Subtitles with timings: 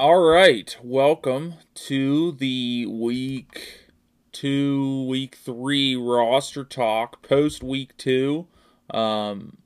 [0.00, 3.90] All right, welcome to the week
[4.32, 8.46] two, week three roster talk post week two.
[8.88, 9.58] Um,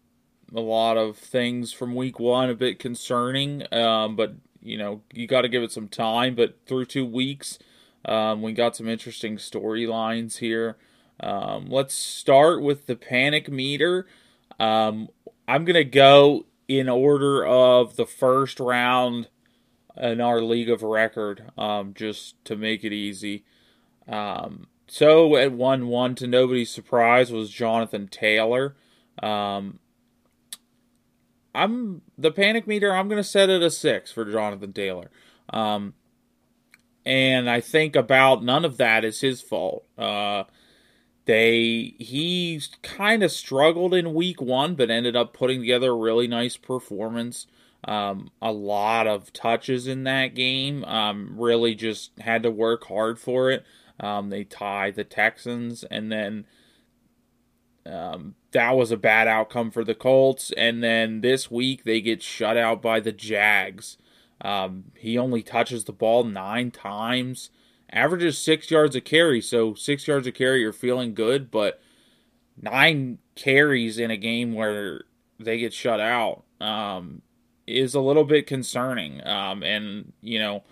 [0.52, 5.28] a lot of things from week one a bit concerning, um, but you know you
[5.28, 6.34] got to give it some time.
[6.34, 7.60] But through two weeks,
[8.04, 10.76] um, we got some interesting storylines here.
[11.20, 14.08] Um, let's start with the panic meter.
[14.58, 15.10] Um,
[15.46, 19.28] I'm gonna go in order of the first round
[19.96, 23.44] in our league of record, um, just to make it easy.
[24.08, 28.76] Um, so at one one to nobody's surprise was Jonathan Taylor.
[29.22, 29.78] Um,
[31.54, 32.92] I'm the panic meter.
[32.94, 35.10] I'm going to set it a six for Jonathan Taylor.
[35.50, 35.94] Um,
[37.06, 39.84] and I think about none of that is his fault.
[39.96, 40.44] Uh,
[41.26, 46.26] they he kind of struggled in week one, but ended up putting together a really
[46.26, 47.46] nice performance.
[47.84, 50.84] Um, a lot of touches in that game.
[50.84, 53.64] Um, really just had to work hard for it.
[54.00, 56.46] Um, they tied the Texans, and then
[57.86, 60.52] um, that was a bad outcome for the Colts.
[60.56, 63.98] And then this week they get shut out by the Jags.
[64.40, 67.50] Um, he only touches the ball nine times,
[67.90, 69.40] averages six yards a carry.
[69.40, 71.80] So six yards a carry, you're feeling good, but
[72.60, 75.02] nine carries in a game where
[75.38, 77.22] they get shut out um,
[77.66, 79.26] is a little bit concerning.
[79.26, 80.64] Um, and you know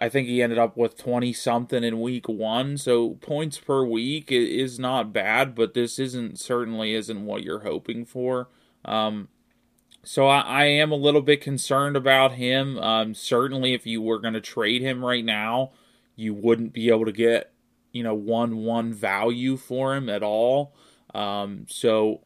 [0.00, 2.76] I think he ended up with 20 something in week one.
[2.76, 8.04] So points per week is not bad, but this isn't certainly isn't what you're hoping
[8.04, 8.48] for.
[8.84, 9.28] Um,
[10.04, 12.78] so I, I, am a little bit concerned about him.
[12.78, 15.72] Um, certainly, if you were going to trade him right now,
[16.16, 17.52] you wouldn't be able to get
[17.92, 20.74] you know one one value for him at all.
[21.14, 22.22] Um, so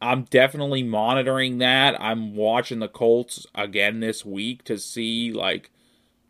[0.00, 2.00] I'm definitely monitoring that.
[2.00, 5.70] I'm watching the Colts again this week to see like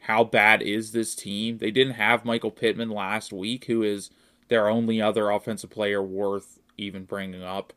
[0.01, 1.59] how bad is this team?
[1.59, 4.11] They didn't have Michael Pittman last week, who is
[4.49, 7.73] their only other offensive player worth even bringing up.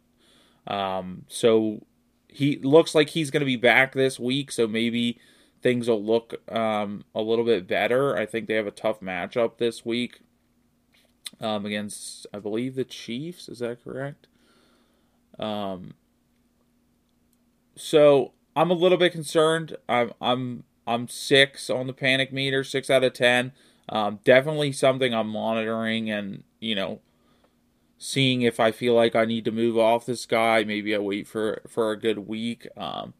[0.67, 1.85] Um, so
[2.27, 5.17] he looks like he's going to be back this week, so maybe
[5.61, 8.15] things will look um, a little bit better.
[8.15, 10.19] I think they have a tough matchup this week
[11.41, 13.49] um, against, I believe, the Chiefs.
[13.49, 14.27] Is that correct?
[15.37, 15.93] Um,
[17.75, 19.77] so I'm a little bit concerned.
[19.87, 23.51] I'm I'm I'm six on the panic meter, six out of ten.
[23.87, 27.01] Um, definitely something I'm monitoring and you know
[27.97, 30.63] seeing if I feel like I need to move off this guy.
[30.63, 32.67] Maybe I wait for for a good week.
[32.75, 33.13] Um,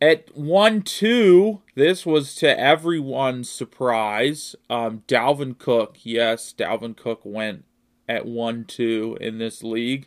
[0.00, 4.54] at one two, this was to everyone's surprise.
[4.68, 7.64] Um, Dalvin Cook, yes, Dalvin Cook went
[8.08, 10.06] at one two in this league,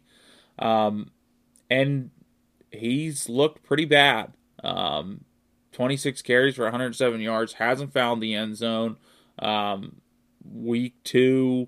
[0.60, 1.12] um,
[1.70, 2.12] and
[2.72, 4.34] he's looked pretty bad.
[4.64, 5.26] Um,
[5.72, 8.98] 26 carries for 107 yards, hasn't found the end zone.
[9.40, 10.02] Um,
[10.44, 11.68] week two,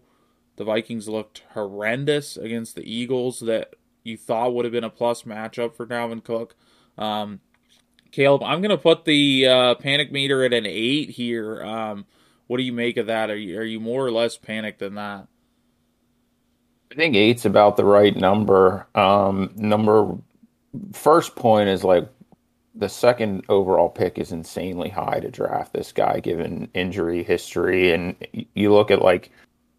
[0.57, 5.24] the Vikings looked horrendous against the Eagles that you thought would have been a plus
[5.24, 6.56] matchup for Dalvin Cook.
[6.97, 7.40] Um,
[8.12, 11.63] Caleb, I'm going to put the uh, panic meter at an eight here.
[11.63, 12.06] Um,
[12.47, 13.30] what do you make of that?
[13.30, 15.28] Are you, are you more or less panicked than that?
[16.91, 18.85] I think eight's about the right number.
[18.96, 20.13] Um, number
[20.91, 22.07] first point is like
[22.75, 27.94] the second overall pick is insanely high to draft this guy given injury history.
[27.94, 28.16] And
[28.56, 29.31] you look at like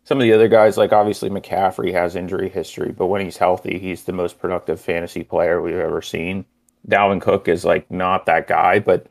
[0.05, 3.79] some of the other guys like obviously McCaffrey has injury history but when he's healthy
[3.79, 6.45] he's the most productive fantasy player we've ever seen.
[6.89, 9.07] Dalvin Cook is like not that guy but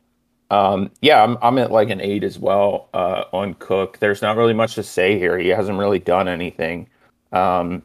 [0.50, 4.00] um, yeah I'm, I'm at like an 8 as well uh, on Cook.
[4.00, 5.38] There's not really much to say here.
[5.38, 6.90] He hasn't really done anything.
[7.32, 7.84] Um,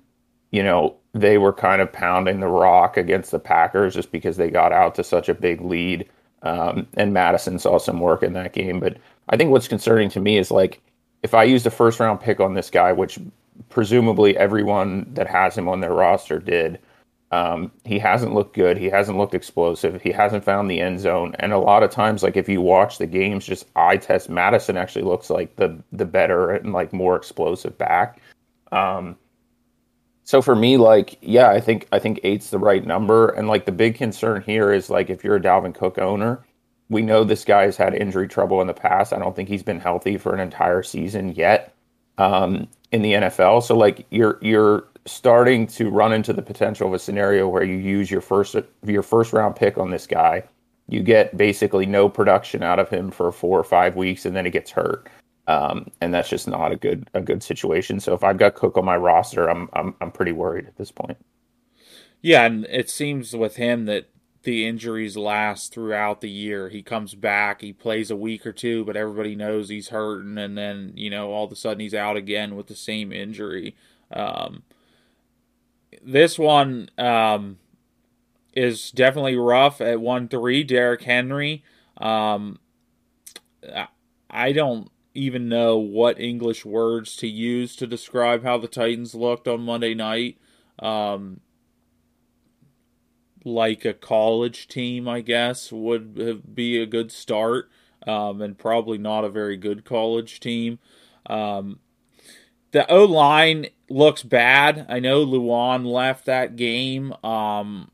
[0.50, 4.50] you know they were kind of pounding the rock against the Packers just because they
[4.50, 6.08] got out to such a big lead.
[6.42, 8.78] Um, and Mattison saw some work in that game.
[8.78, 8.98] But
[9.28, 10.80] I think what's concerning to me is like
[11.22, 13.18] if I used a first round pick on this guy, which
[13.70, 16.78] presumably everyone that has him on their roster did,
[17.32, 18.76] um, he hasn't looked good.
[18.76, 20.00] He hasn't looked explosive.
[20.00, 21.34] He hasn't found the end zone.
[21.40, 24.76] And a lot of times, like if you watch the games, just eye test, Mattison
[24.76, 28.20] actually looks like the the better and like more explosive back.
[28.70, 29.16] Um,
[30.26, 33.28] so for me, like, yeah, I think I think eight's the right number.
[33.28, 36.44] And like the big concern here is like if you're a Dalvin Cook owner,
[36.88, 39.12] we know this guy has had injury trouble in the past.
[39.12, 41.72] I don't think he's been healthy for an entire season yet
[42.18, 43.62] um, in the NFL.
[43.62, 47.76] So like you're you're starting to run into the potential of a scenario where you
[47.76, 50.42] use your first your first round pick on this guy.
[50.88, 54.44] You get basically no production out of him for four or five weeks, and then
[54.44, 55.08] he gets hurt.
[55.48, 58.00] Um, and that's just not a good a good situation.
[58.00, 60.90] So if I've got Cook on my roster, I'm I'm I'm pretty worried at this
[60.90, 61.18] point.
[62.20, 64.08] Yeah, and it seems with him that
[64.46, 66.68] the injuries last throughout the year.
[66.68, 70.56] He comes back, he plays a week or two, but everybody knows he's hurting, and
[70.56, 73.76] then you know all of a sudden he's out again with the same injury.
[74.10, 74.62] Um,
[76.02, 77.58] this one um,
[78.54, 80.62] is definitely rough at one three.
[80.64, 81.64] Derrick Henry.
[81.96, 82.58] Um,
[84.30, 89.48] I don't even know what English words to use to describe how the Titans looked
[89.48, 90.38] on Monday night.
[90.78, 91.40] Um,
[93.44, 97.70] like a college team, I guess, would be a good start,
[98.06, 100.80] um, and probably not a very good college team.
[101.26, 101.78] Um,
[102.72, 104.84] the O line looks bad.
[104.88, 107.90] I know Lewan left that game, um,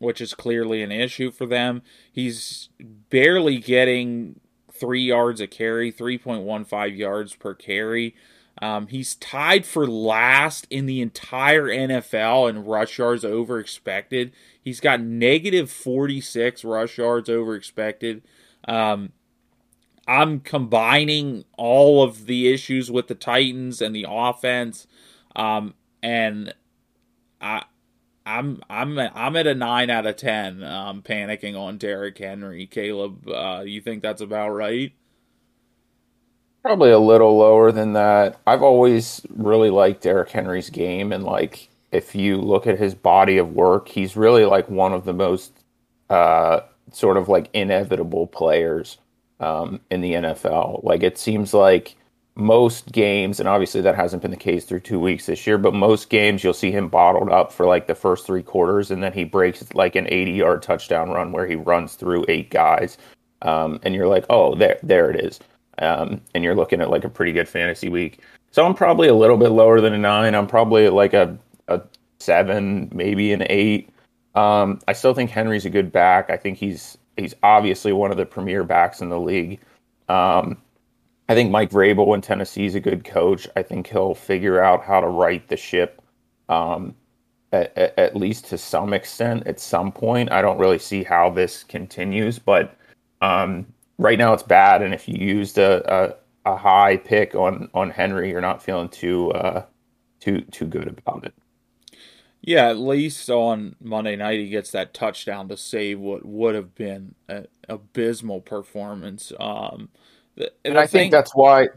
[0.00, 1.82] which is clearly an issue for them.
[2.12, 2.68] He's
[3.08, 4.40] barely getting
[4.78, 8.14] three yards a carry, 3.15 yards per carry.
[8.60, 14.32] Um, he's tied for last in the entire NFL in rush yards over expected.
[14.60, 18.22] He's got negative 46 rush yards over expected.
[18.66, 19.12] Um,
[20.08, 24.86] I'm combining all of the issues with the Titans and the offense,
[25.36, 26.54] um, and
[27.40, 27.64] I,
[28.28, 30.62] I'm I'm I'm at a nine out of ten.
[30.62, 32.66] Um, panicking on Derrick Henry.
[32.66, 34.92] Caleb, uh, you think that's about right?
[36.62, 38.38] Probably a little lower than that.
[38.46, 43.38] I've always really liked Derrick Henry's game, and like if you look at his body
[43.38, 45.52] of work, he's really like one of the most
[46.10, 46.60] uh,
[46.92, 48.98] sort of like inevitable players
[49.40, 50.84] um, in the NFL.
[50.84, 51.96] Like it seems like
[52.38, 55.74] most games, and obviously that hasn't been the case through two weeks this year, but
[55.74, 59.12] most games you'll see him bottled up for like the first three quarters, and then
[59.12, 62.96] he breaks like an 80 yard touchdown run where he runs through eight guys.
[63.42, 65.40] Um, and you're like, oh, there, there it is.
[65.78, 68.20] Um, and you're looking at like a pretty good fantasy week.
[68.52, 70.34] So I'm probably a little bit lower than a nine.
[70.34, 71.36] I'm probably like a
[71.68, 71.82] a
[72.18, 73.90] seven, maybe an eight.
[74.34, 76.30] Um, I still think Henry's a good back.
[76.30, 79.60] I think he's he's obviously one of the premier backs in the league.
[80.08, 80.56] Um,
[81.28, 83.46] I think Mike Vrabel in Tennessee is a good coach.
[83.54, 86.00] I think he'll figure out how to right the ship,
[86.48, 86.94] um,
[87.52, 89.46] at, at, least to some extent.
[89.46, 92.74] At some point, I don't really see how this continues, but
[93.20, 93.66] um,
[93.98, 94.80] right now it's bad.
[94.80, 96.16] And if you used a,
[96.46, 99.64] a, a high pick on on Henry, you're not feeling too uh,
[100.20, 101.34] too too good about it.
[102.40, 106.74] Yeah, at least on Monday night he gets that touchdown to save what would have
[106.74, 109.32] been an abysmal performance.
[109.38, 109.90] Um,
[110.38, 111.68] and, and I, I think, think that's why.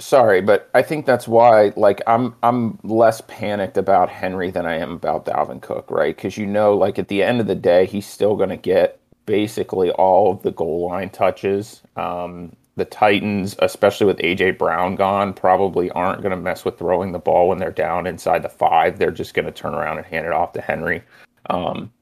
[0.00, 1.72] Sorry, but I think that's why.
[1.76, 6.14] Like, I'm I'm less panicked about Henry than I am about Dalvin Cook, right?
[6.14, 9.00] Because you know, like at the end of the day, he's still going to get
[9.26, 11.82] basically all of the goal line touches.
[11.96, 17.12] Um, the Titans, especially with AJ Brown gone, probably aren't going to mess with throwing
[17.12, 18.98] the ball when they're down inside the five.
[18.98, 21.02] They're just going to turn around and hand it off to Henry.
[21.50, 21.92] Um,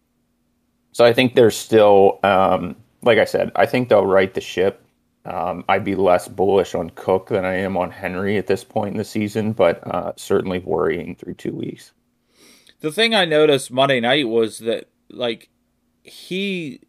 [0.92, 4.85] so I think there's still, um, like I said, I think they'll right the ship.
[5.26, 8.92] Um, I'd be less bullish on Cook than I am on Henry at this point
[8.92, 11.92] in the season, but uh, certainly worrying through two weeks.
[12.80, 15.48] The thing I noticed Monday night was that, like,
[16.02, 16.80] he,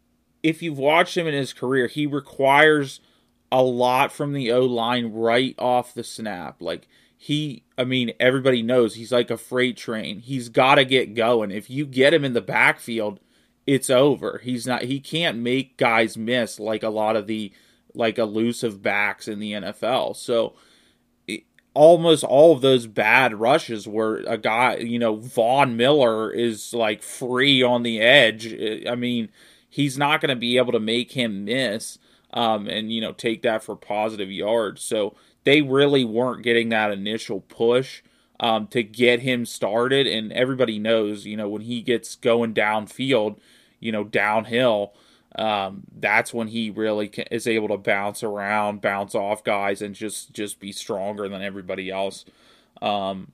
[0.42, 3.00] if you've watched him in his career, he requires
[3.50, 6.60] a lot from the O line right off the snap.
[6.60, 6.86] Like
[7.16, 10.20] he, I mean, everybody knows he's like a freight train.
[10.20, 11.50] He's got to get going.
[11.50, 13.20] If you get him in the backfield,
[13.66, 14.40] it's over.
[14.42, 14.82] He's not.
[14.82, 17.52] He can't make guys miss like a lot of the
[17.94, 20.16] like elusive backs in the NFL.
[20.16, 20.54] So
[21.74, 27.02] almost all of those bad rushes were a guy, you know, Von Miller is like
[27.02, 28.52] free on the edge.
[28.86, 29.28] I mean,
[29.68, 31.98] he's not going to be able to make him miss
[32.32, 34.82] um, and you know take that for positive yards.
[34.82, 38.02] So they really weren't getting that initial push
[38.40, 40.06] um, to get him started.
[40.06, 43.38] And everybody knows, you know, when he gets going downfield,
[43.80, 44.92] you know, downhill,
[45.38, 49.94] um, that's when he really can, is able to bounce around, bounce off guys, and
[49.94, 52.24] just just be stronger than everybody else.
[52.82, 53.32] Um,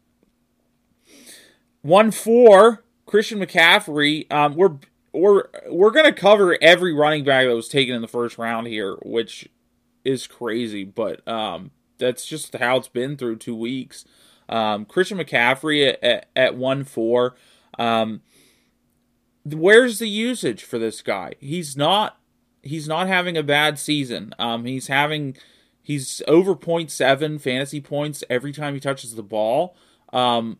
[1.82, 4.30] one four Christian McCaffrey.
[4.32, 4.76] Um, we're
[5.12, 8.96] we're we're gonna cover every running back that was taken in the first round here,
[9.02, 9.48] which
[10.04, 14.04] is crazy, but um, that's just how it's been through two weeks.
[14.48, 17.34] Um, Christian McCaffrey at, at, at one four.
[17.78, 18.20] Um,
[19.44, 21.34] where's the usage for this guy?
[21.40, 22.18] He's not
[22.62, 24.34] he's not having a bad season.
[24.38, 25.36] Um, he's having
[25.82, 29.76] he's over 0.7 fantasy points every time he touches the ball.
[30.12, 30.58] Um,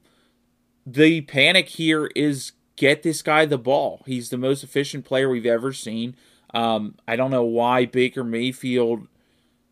[0.86, 4.02] the panic here is get this guy the ball.
[4.06, 6.16] He's the most efficient player we've ever seen.
[6.52, 9.08] Um, I don't know why Baker Mayfield,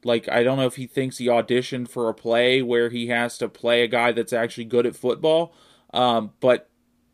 [0.05, 3.39] like, I don't know if he thinks he auditioned for a play where he has
[3.39, 5.55] to play a guy that's actually good at football.
[5.93, 6.71] Um, but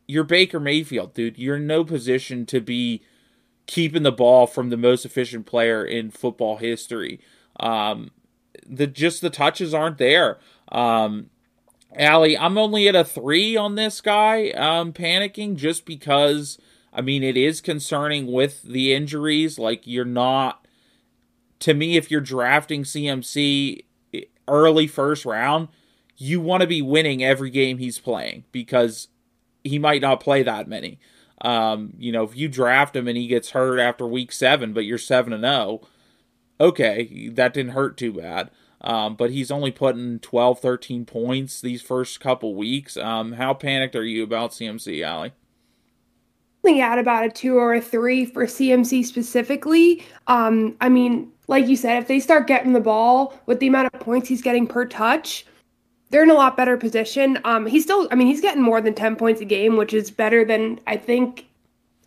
[0.08, 1.38] you're Baker Mayfield, dude.
[1.38, 3.02] You're in no position to be,
[3.68, 7.20] keeping the ball from the most efficient player in football history.
[7.60, 8.10] Um,
[8.66, 10.38] the just the touches aren't there.
[10.72, 11.30] Um,
[11.94, 14.50] Allie, I'm only at a three on this guy.
[14.50, 16.58] Um, panicking just because
[16.92, 19.58] I mean it is concerning with the injuries.
[19.58, 20.66] Like you're not
[21.60, 23.84] to me if you're drafting CMC
[24.48, 25.68] early first round,
[26.16, 29.08] you want to be winning every game he's playing because
[29.68, 30.98] he might not play that many.
[31.40, 34.84] Um, you know, if you draft him and he gets hurt after week seven, but
[34.84, 35.80] you're seven and zero,
[36.60, 38.50] oh, okay, that didn't hurt too bad.
[38.80, 42.96] Um, but he's only putting 12, 13 points these first couple weeks.
[42.96, 45.32] Um, how panicked are you about CMC, Allie?
[46.76, 50.04] at about a two or a three for CMC specifically.
[50.26, 53.88] Um, I mean, like you said, if they start getting the ball with the amount
[53.92, 55.46] of points he's getting per touch,
[56.10, 57.38] they're in a lot better position.
[57.44, 60.10] Um, he's still, I mean, he's getting more than ten points a game, which is
[60.10, 61.48] better than I think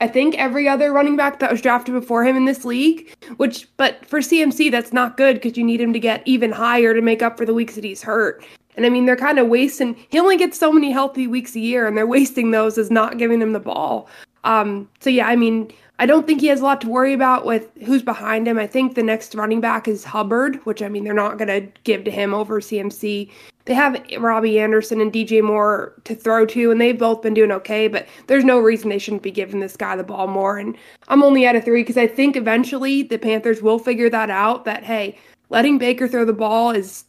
[0.02, 3.68] I think every other running back that was drafted before him in this league, which,
[3.78, 7.02] but for CMC, that's not good because you need him to get even higher to
[7.02, 8.44] make up for the weeks that he's hurt.
[8.76, 11.60] And I mean, they're kind of wasting, he only gets so many healthy weeks a
[11.60, 14.10] year, and they're wasting those as not giving him the ball.
[14.44, 17.46] Um, so yeah, I mean, I don't think he has a lot to worry about
[17.46, 18.58] with who's behind him.
[18.58, 21.72] I think the next running back is Hubbard, which I mean, they're not going to
[21.84, 23.30] give to him over CMC.
[23.66, 27.52] They have Robbie Anderson and DJ Moore to throw to, and they've both been doing
[27.52, 30.58] okay, but there's no reason they shouldn't be giving this guy the ball more.
[30.58, 30.76] And
[31.08, 34.66] I'm only at a three because I think eventually the Panthers will figure that out
[34.66, 35.18] that, hey,
[35.50, 37.06] letting Baker throw the ball is,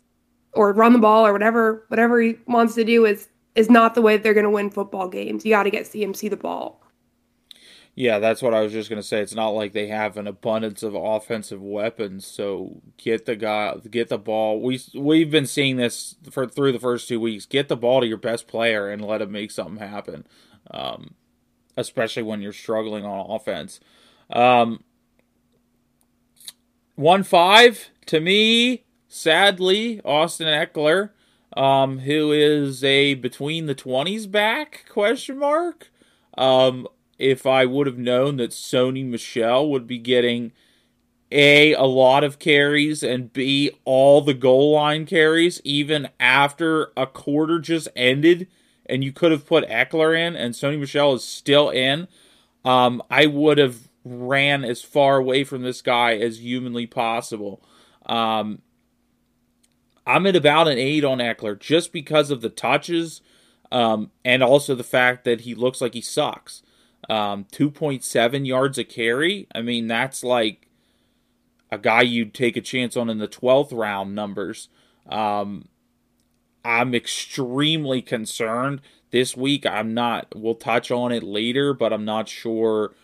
[0.52, 4.02] or run the ball or whatever, whatever he wants to do is, is not the
[4.02, 5.44] way that they're going to win football games.
[5.44, 6.81] You got to get CMC the ball.
[7.94, 9.20] Yeah, that's what I was just gonna say.
[9.20, 12.26] It's not like they have an abundance of offensive weapons.
[12.26, 14.60] So get the guy, get the ball.
[14.62, 17.44] We we've been seeing this for through the first two weeks.
[17.44, 20.26] Get the ball to your best player and let him make something happen.
[20.70, 21.14] Um,
[21.76, 23.78] especially when you're struggling on offense.
[24.30, 24.84] Um,
[26.94, 31.10] one five to me, sadly, Austin Ekeler,
[31.54, 35.90] um, who is a between the twenties back question mark.
[36.38, 36.88] Um,
[37.22, 40.50] if I would have known that Sony Michel would be getting
[41.30, 47.06] A, a lot of carries, and B, all the goal line carries, even after a
[47.06, 48.48] quarter just ended
[48.86, 52.08] and you could have put Ekeler in and Sony Michel is still in,
[52.64, 57.62] um, I would have ran as far away from this guy as humanly possible.
[58.06, 58.62] Um,
[60.04, 63.20] I'm at about an 8 on Ekeler just because of the touches
[63.70, 66.62] um, and also the fact that he looks like he sucks.
[67.10, 69.46] Um, 2.7 yards a carry.
[69.54, 70.68] I mean, that's like
[71.70, 74.68] a guy you'd take a chance on in the 12th round numbers.
[75.08, 75.68] Um,
[76.64, 78.80] I'm extremely concerned
[79.10, 79.66] this week.
[79.66, 82.94] I'm not, we'll touch on it later, but I'm not sure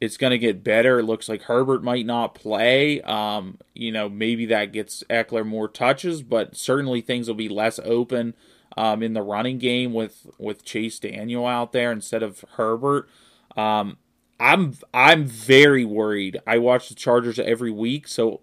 [0.00, 0.98] it's going to get better.
[0.98, 3.00] It looks like Herbert might not play.
[3.02, 7.80] Um, you know, maybe that gets Ekeler more touches, but certainly things will be less
[7.84, 8.34] open
[8.76, 13.08] um, in the running game with with Chase Daniel out there instead of Herbert.
[13.56, 13.98] Um,
[14.40, 16.40] I'm I'm very worried.
[16.46, 18.40] I watch the Chargers every week, so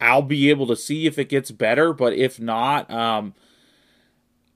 [0.00, 1.92] I'll be able to see if it gets better.
[1.92, 3.34] But if not, um,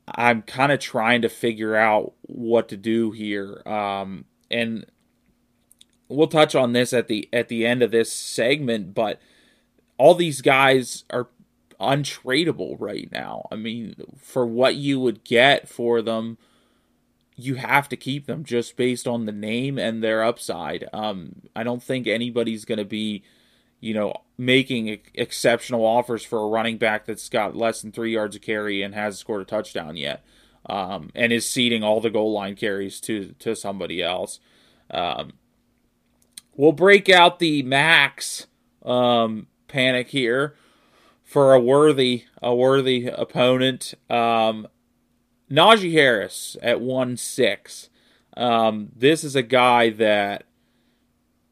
[0.09, 3.63] I'm kind of trying to figure out what to do here.
[3.67, 4.87] Um, and
[6.09, 8.95] we'll touch on this at the at the end of this segment.
[8.95, 9.21] But
[9.99, 11.29] all these guys are
[11.81, 13.47] untradeable right now.
[13.53, 16.39] I mean, for what you would get for them
[17.37, 20.89] you have to keep them just based on the name and their upside.
[20.93, 23.23] Um, I don't think anybody's going to be,
[23.79, 28.37] you know, making exceptional offers for a running back that's got less than three yards
[28.37, 30.25] of carry and has scored a touchdown yet,
[30.65, 34.41] um, and is ceding all the goal line carries to to somebody else.
[34.91, 35.35] Um,
[36.55, 38.47] we'll break out the max
[38.83, 40.55] um, panic here
[41.23, 43.93] for a worthy a worthy opponent.
[44.09, 44.69] Um,
[45.51, 47.89] Najee Harris at one six.
[48.37, 50.45] Um, this is a guy that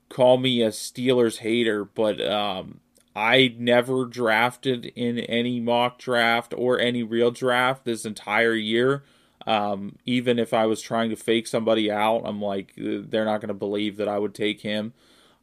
[0.09, 2.81] call me a Steelers hater, but um,
[3.17, 9.05] I never drafted in any mock draft or any real draft this entire year.
[9.47, 13.49] Um, even if I was trying to fake somebody out, I'm like, they're not going
[13.49, 14.95] to believe that I would take him.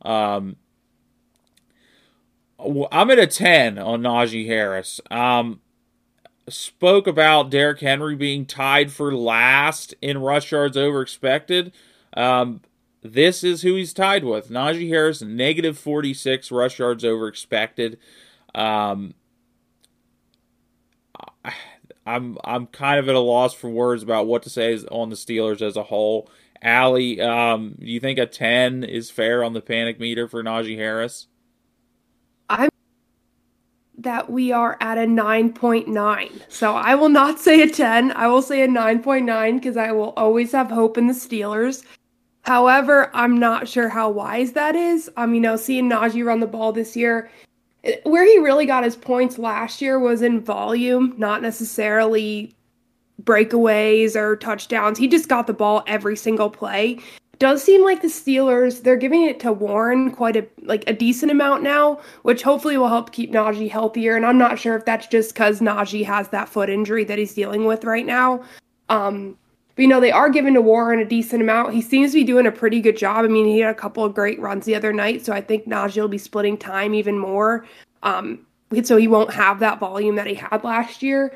[0.02, 0.58] Um,
[2.92, 5.02] I'm at a 10 on Najee Harris.
[5.10, 5.62] Um,
[6.50, 11.72] spoke about Derrick Henry being tied for last in rush yards over expected.
[12.16, 12.62] Um,
[13.02, 14.50] this is who he's tied with.
[14.50, 17.98] Najee Harris, negative 46 rush yards over expected.
[18.54, 19.14] Um,
[22.06, 25.16] I'm I'm kind of at a loss for words about what to say on the
[25.16, 26.30] Steelers as a whole.
[26.62, 30.78] Allie, um, do you think a 10 is fair on the panic meter for Najee
[30.78, 31.28] Harris?
[34.02, 36.42] That we are at a 9.9.
[36.50, 38.12] So I will not say a 10.
[38.14, 41.84] I will say a 9.9 because I will always have hope in the Steelers.
[42.42, 45.10] However, I'm not sure how wise that is.
[45.18, 47.30] Um, you know, seeing Najee run the ball this year,
[48.04, 52.56] where he really got his points last year was in volume, not necessarily
[53.22, 54.98] breakaways or touchdowns.
[54.98, 57.00] He just got the ball every single play.
[57.42, 61.32] Does seem like the Steelers they're giving it to Warren quite a like a decent
[61.32, 64.16] amount now, which hopefully will help keep Najee healthier.
[64.16, 67.34] And I'm not sure if that's just because Najee has that foot injury that he's
[67.34, 68.44] dealing with right now.
[68.90, 69.36] Um,
[69.76, 71.74] but you know they are giving to Warren a decent amount.
[71.74, 73.26] He seems to be doing a pretty good job.
[73.26, 75.66] I mean, he had a couple of great runs the other night, so I think
[75.66, 77.66] Najee will be splitting time even more.
[78.04, 78.46] Um,
[78.84, 81.36] so he won't have that volume that he had last year.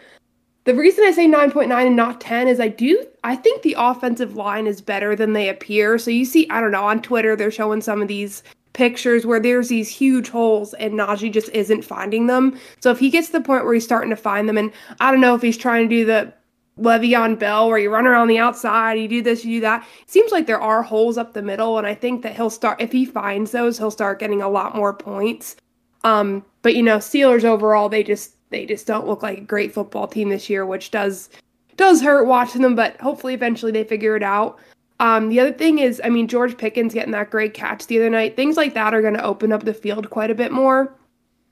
[0.65, 4.35] The reason I say 9.9 and not 10 is I do I think the offensive
[4.35, 5.97] line is better than they appear.
[5.97, 8.43] So you see, I don't know, on Twitter they're showing some of these
[8.73, 12.59] pictures where there's these huge holes and Najee just isn't finding them.
[12.81, 15.11] So if he gets to the point where he's starting to find them, and I
[15.11, 16.33] don't know if he's trying to do the
[16.79, 19.87] Le'Veon Bell where you run around the outside, you do this, you do that.
[20.01, 22.81] It seems like there are holes up the middle, and I think that he'll start
[22.81, 25.55] if he finds those, he'll start getting a lot more points.
[26.03, 29.73] Um, but you know, Steelers overall, they just they just don't look like a great
[29.73, 31.29] football team this year, which does
[31.77, 34.57] does hurt watching them, but hopefully eventually they figure it out.
[35.01, 38.09] Um, the other thing is, I mean, George Pickens getting that great catch the other
[38.09, 40.95] night, things like that are going to open up the field quite a bit more.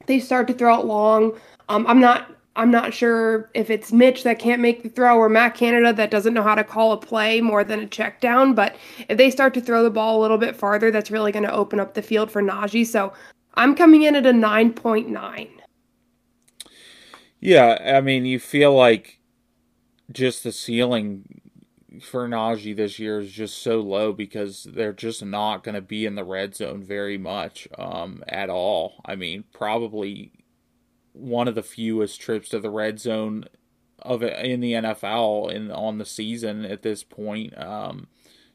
[0.05, 1.33] They start to throw it long.
[1.67, 5.27] Um, I'm not I'm not sure if it's Mitch that can't make the throw or
[5.27, 8.53] Matt Canada that doesn't know how to call a play more than a check down.
[8.53, 8.75] But
[9.09, 11.53] if they start to throw the ball a little bit farther, that's really going to
[11.53, 12.85] open up the field for Najee.
[12.85, 13.11] So
[13.55, 15.49] I'm coming in at a 9.9.
[17.45, 19.19] Yeah, I mean, you feel like
[20.11, 21.41] just the ceiling
[22.01, 26.05] for Najee this year is just so low because they're just not going to be
[26.05, 29.01] in the red zone very much um, at all.
[29.05, 30.31] I mean, probably
[31.13, 33.45] one of the fewest trips to the red zone
[33.99, 37.57] of in the NFL in on the season at this point.
[37.61, 38.07] Um,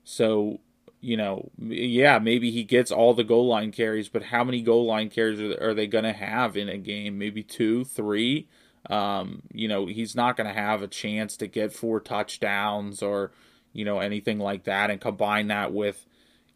[0.03, 0.61] so
[1.01, 4.87] you know, yeah, maybe he gets all the goal line carries, but how many goal
[4.87, 7.19] line carries are, are they going to have in a game?
[7.19, 8.49] Maybe two, three.
[8.89, 13.33] Um, you know, he's not going to have a chance to get four touchdowns or,
[13.73, 14.91] you know, anything like that.
[14.91, 16.07] And combine that with,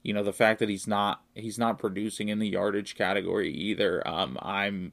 [0.02, 4.06] you know, the fact that he's not he's not producing in the yardage category either.
[4.06, 4.92] Um, I'm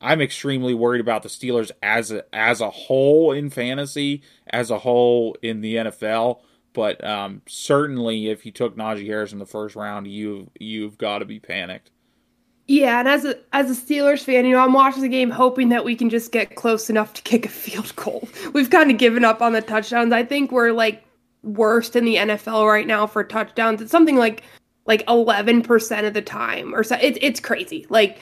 [0.00, 4.80] I'm extremely worried about the Steelers as a, as a whole in fantasy, as a
[4.80, 6.40] whole in the NFL.
[6.74, 11.18] But um, certainly, if you took Najee Harris in the first round, you you've got
[11.18, 11.90] to be panicked.
[12.66, 15.68] Yeah, and as a as a Steelers fan, you know, I'm watching the game hoping
[15.68, 18.26] that we can just get close enough to kick a field goal.
[18.54, 20.12] We've kind of given up on the touchdowns.
[20.12, 21.04] I think we're like
[21.42, 23.82] worst in the NFL right now for touchdowns.
[23.82, 24.42] It's something like
[24.86, 26.96] like 11% of the time or so.
[27.00, 27.86] It's it's crazy.
[27.90, 28.18] Like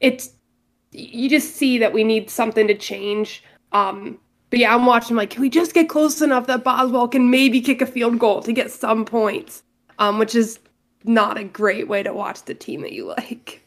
[0.00, 0.30] it's
[0.92, 3.44] you just see that we need something to change.
[3.72, 4.18] Um
[4.50, 7.60] but yeah, I'm watching like can we just get close enough that Boswell can maybe
[7.60, 9.62] kick a field goal to get some points?
[9.98, 10.58] Um which is
[11.04, 13.61] not a great way to watch the team that you like.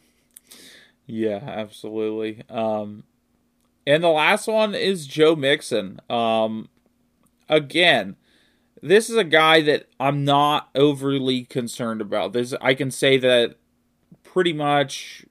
[1.05, 2.43] Yeah, absolutely.
[2.49, 3.03] Um,
[3.85, 5.99] and the last one is Joe Mixon.
[6.09, 6.69] Um,
[7.47, 8.15] again,
[8.81, 12.33] this is a guy that I'm not overly concerned about.
[12.33, 13.55] This I can say that
[14.23, 15.25] pretty much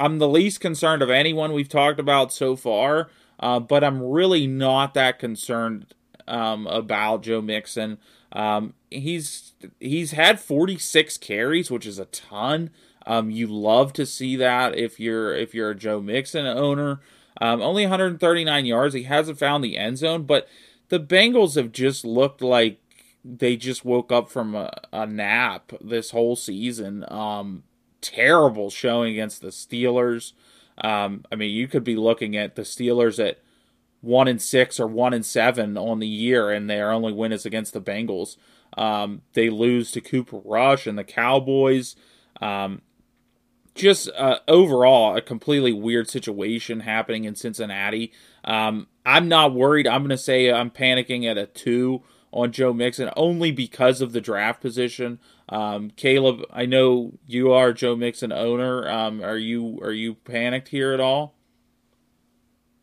[0.00, 3.10] I'm the least concerned of anyone we've talked about so far.
[3.40, 5.94] Uh, but I'm really not that concerned
[6.26, 7.98] um, about Joe Mixon.
[8.32, 12.70] Um, he's he's had 46 carries, which is a ton.
[13.08, 17.00] Um, you love to see that if you're if you're a Joe Mixon owner.
[17.40, 18.94] Um, only 139 yards.
[18.94, 20.46] He hasn't found the end zone, but
[20.90, 22.80] the Bengals have just looked like
[23.24, 27.04] they just woke up from a, a nap this whole season.
[27.08, 27.62] Um,
[28.00, 30.32] terrible showing against the Steelers.
[30.78, 33.38] Um, I mean, you could be looking at the Steelers at
[34.02, 37.46] one and six or one and seven on the year, and their only win is
[37.46, 38.36] against the Bengals.
[38.76, 41.96] Um, they lose to Cooper Rush and the Cowboys.
[42.40, 42.82] Um,
[43.78, 48.12] just uh, overall a completely weird situation happening in Cincinnati.
[48.44, 49.86] Um, I'm not worried.
[49.86, 54.12] I'm going to say I'm panicking at a two on Joe Mixon only because of
[54.12, 55.18] the draft position.
[55.48, 58.88] Um, Caleb, I know you are Joe Mixon owner.
[58.90, 61.34] Um, are you are you panicked here at all?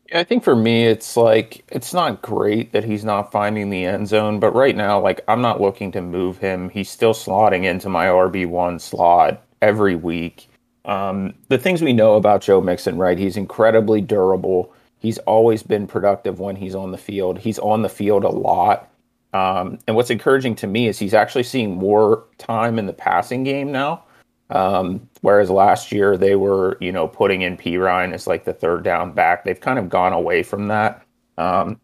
[0.08, 3.84] Yeah, I think for me, it's like it's not great that he's not finding the
[3.84, 6.70] end zone, but right now, like I'm not looking to move him.
[6.70, 10.48] He's still slotting into my RB one slot every week.
[10.86, 13.18] Um, the things we know about Joe Mixon, right?
[13.18, 14.72] He's incredibly durable.
[14.98, 17.38] He's always been productive when he's on the field.
[17.38, 18.90] He's on the field a lot.
[19.32, 23.44] Um, and what's encouraging to me is he's actually seeing more time in the passing
[23.44, 24.04] game now.
[24.48, 28.84] Um, whereas last year they were, you know, putting in Perine as like the third
[28.84, 29.44] down back.
[29.44, 31.02] They've kind of gone away from that.
[31.36, 31.80] Um,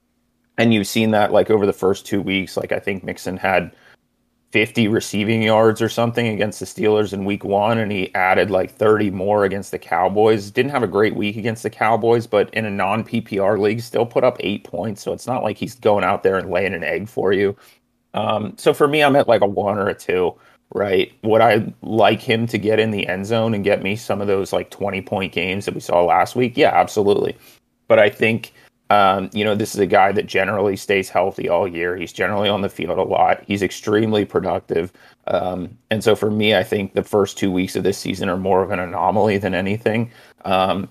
[0.56, 2.56] and you've seen that like over the first two weeks.
[2.56, 3.72] Like I think Mixon had
[4.52, 8.70] 50 receiving yards or something against the Steelers in week one, and he added like
[8.70, 10.50] 30 more against the Cowboys.
[10.50, 14.04] Didn't have a great week against the Cowboys, but in a non PPR league, still
[14.04, 15.02] put up eight points.
[15.02, 17.56] So it's not like he's going out there and laying an egg for you.
[18.12, 20.34] Um, so for me, I'm at like a one or a two,
[20.74, 21.10] right?
[21.22, 24.26] Would I like him to get in the end zone and get me some of
[24.26, 26.58] those like 20 point games that we saw last week?
[26.58, 27.38] Yeah, absolutely.
[27.88, 28.52] But I think
[28.92, 31.96] um, you know, this is a guy that generally stays healthy all year.
[31.96, 33.42] He's generally on the field a lot.
[33.46, 34.92] He's extremely productive.
[35.28, 38.36] Um, and so for me, I think the first two weeks of this season are
[38.36, 40.10] more of an anomaly than anything.
[40.44, 40.90] Um,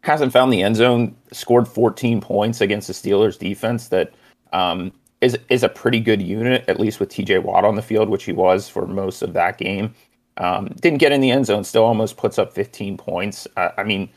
[0.00, 4.12] hasn't found the end zone, scored 14 points against the Steelers defense that
[4.52, 8.08] um, is is a pretty good unit, at least with TJ Watt on the field,
[8.08, 9.94] which he was for most of that game.
[10.38, 13.46] Um, didn't get in the end zone, still almost puts up 15 points.
[13.56, 14.08] I mean,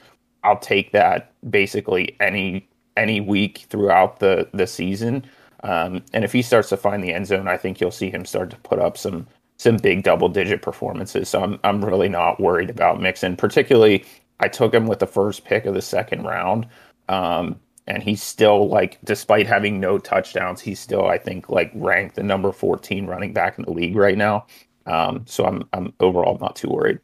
[0.44, 2.68] I'll take that basically any
[3.02, 5.26] any week throughout the the season.
[5.64, 8.26] Um, and if he starts to find the end zone, I think you'll see him
[8.26, 11.30] start to put up some some big double digit performances.
[11.30, 13.36] So I'm I'm really not worried about Mixon.
[13.38, 14.06] Particularly,
[14.40, 16.68] I took him with the first pick of the second round,
[17.10, 22.16] um, and he's still like, despite having no touchdowns, he's still I think like ranked
[22.16, 24.46] the number 14 running back in the league right now.
[24.88, 27.00] Um, so I'm I'm overall not too worried.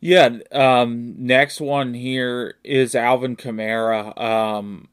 [0.00, 0.38] Yeah.
[0.50, 4.88] Um, next one here is Alvin Kamara, um,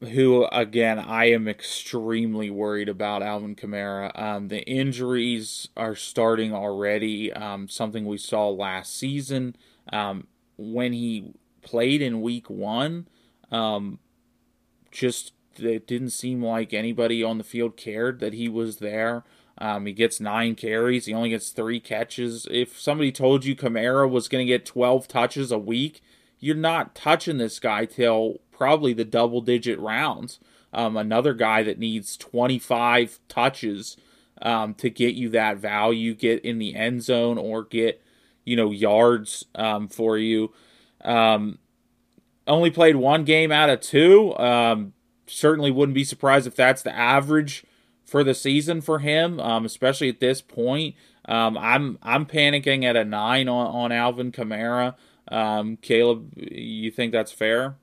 [0.00, 3.22] who again I am extremely worried about.
[3.22, 4.18] Alvin Kamara.
[4.20, 7.32] Um, the injuries are starting already.
[7.32, 9.54] Um, something we saw last season
[9.92, 10.26] um,
[10.56, 13.06] when he played in Week One.
[13.52, 14.00] Um,
[14.90, 19.22] just it didn't seem like anybody on the field cared that he was there.
[19.60, 21.06] Um, he gets nine carries.
[21.06, 22.46] He only gets three catches.
[22.50, 26.00] If somebody told you Kamara was going to get 12 touches a week,
[26.38, 30.38] you're not touching this guy till probably the double digit rounds.
[30.72, 33.96] Um, another guy that needs 25 touches
[34.42, 38.00] um, to get you that value, get in the end zone or get,
[38.44, 40.52] you know, yards um, for you.
[41.04, 41.58] Um,
[42.46, 44.36] only played one game out of two.
[44.36, 44.92] Um,
[45.26, 47.64] certainly wouldn't be surprised if that's the average
[48.08, 50.94] for the season for him, um, especially at this point.
[51.26, 54.94] Um, I'm I'm panicking at a nine on, on Alvin Kamara.
[55.30, 57.76] Um, Caleb, you think that's fair?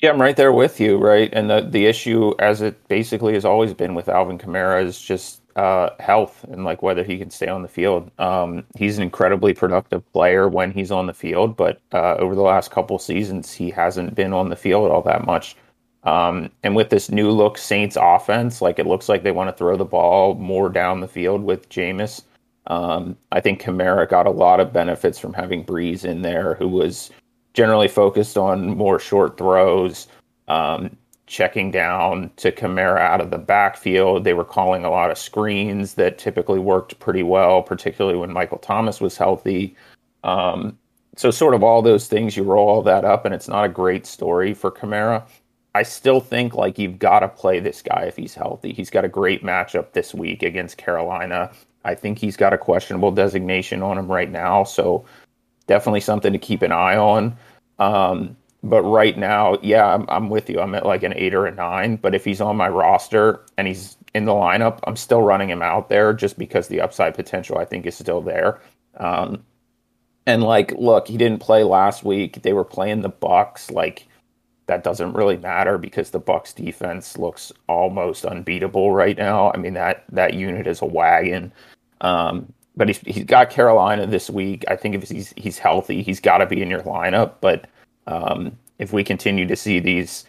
[0.00, 1.28] Yeah, I'm right there with you, right?
[1.32, 5.42] And the the issue, as it basically has always been with Alvin Kamara, is just
[5.56, 8.10] uh, health and like whether he can stay on the field.
[8.18, 12.42] Um, he's an incredibly productive player when he's on the field, but uh, over the
[12.42, 15.56] last couple seasons, he hasn't been on the field all that much.
[16.04, 19.56] Um, and with this new look Saints offense, like it looks like they want to
[19.56, 22.22] throw the ball more down the field with Jameis.
[22.66, 26.68] Um, I think Kamara got a lot of benefits from having Brees in there, who
[26.68, 27.10] was
[27.52, 30.06] generally focused on more short throws,
[30.48, 34.24] um, checking down to Kamara out of the backfield.
[34.24, 38.58] They were calling a lot of screens that typically worked pretty well, particularly when Michael
[38.58, 39.76] Thomas was healthy.
[40.24, 40.78] Um,
[41.16, 43.68] so, sort of all those things, you roll all that up, and it's not a
[43.68, 45.24] great story for Kamara.
[45.74, 48.72] I still think like you've got to play this guy if he's healthy.
[48.72, 51.52] He's got a great matchup this week against Carolina.
[51.84, 55.04] I think he's got a questionable designation on him right now, so
[55.66, 57.36] definitely something to keep an eye on.
[57.78, 60.60] Um, but right now, yeah, I'm, I'm, with you.
[60.60, 61.96] I'm at like an eight or a nine.
[61.96, 65.62] But if he's on my roster and he's in the lineup, I'm still running him
[65.62, 68.60] out there just because the upside potential I think is still there.
[68.98, 69.42] Um,
[70.26, 72.42] and like, look, he didn't play last week.
[72.42, 73.72] They were playing the Bucs.
[73.72, 74.06] Like,
[74.70, 79.50] that doesn't really matter because the Bucs defense looks almost unbeatable right now.
[79.52, 81.52] I mean that that unit is a wagon.
[82.02, 84.64] Um, but he's he's got Carolina this week.
[84.68, 87.34] I think if he's he's healthy, he's got to be in your lineup.
[87.40, 87.66] But
[88.06, 90.24] um, if we continue to see these,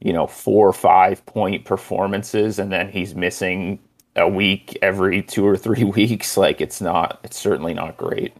[0.00, 3.78] you know, four or five point performances, and then he's missing
[4.16, 8.32] a week every two or three weeks, like it's not, it's certainly not great.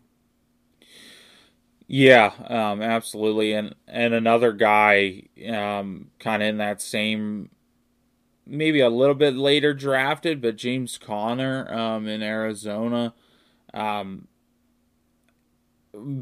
[1.88, 7.51] Yeah, um, absolutely, and and another guy, um, kind of in that same,
[8.46, 13.14] maybe a little bit later drafted, but James Conner, um, in Arizona,
[13.75, 14.29] um,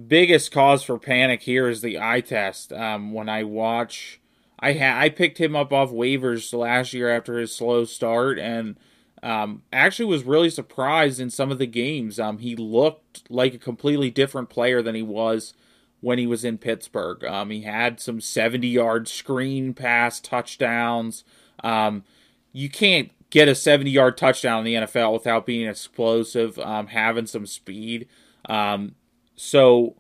[0.06, 2.72] biggest cause for panic here is the eye test.
[2.72, 4.20] Um, when I watch,
[4.58, 8.76] I ha- I picked him up off waivers last year after his slow start, and
[9.24, 12.20] um, actually was really surprised in some of the games.
[12.20, 15.54] Um, he looked like a completely different player than he was
[16.02, 17.24] when he was in Pittsburgh.
[17.24, 21.24] Um, he had some 70 yard screen pass touchdowns.
[21.64, 22.04] Um,
[22.52, 27.26] you can't get a 70 yard touchdown in the NFL without being explosive, um, having
[27.26, 28.06] some speed.
[28.46, 28.94] Um,
[29.36, 29.96] so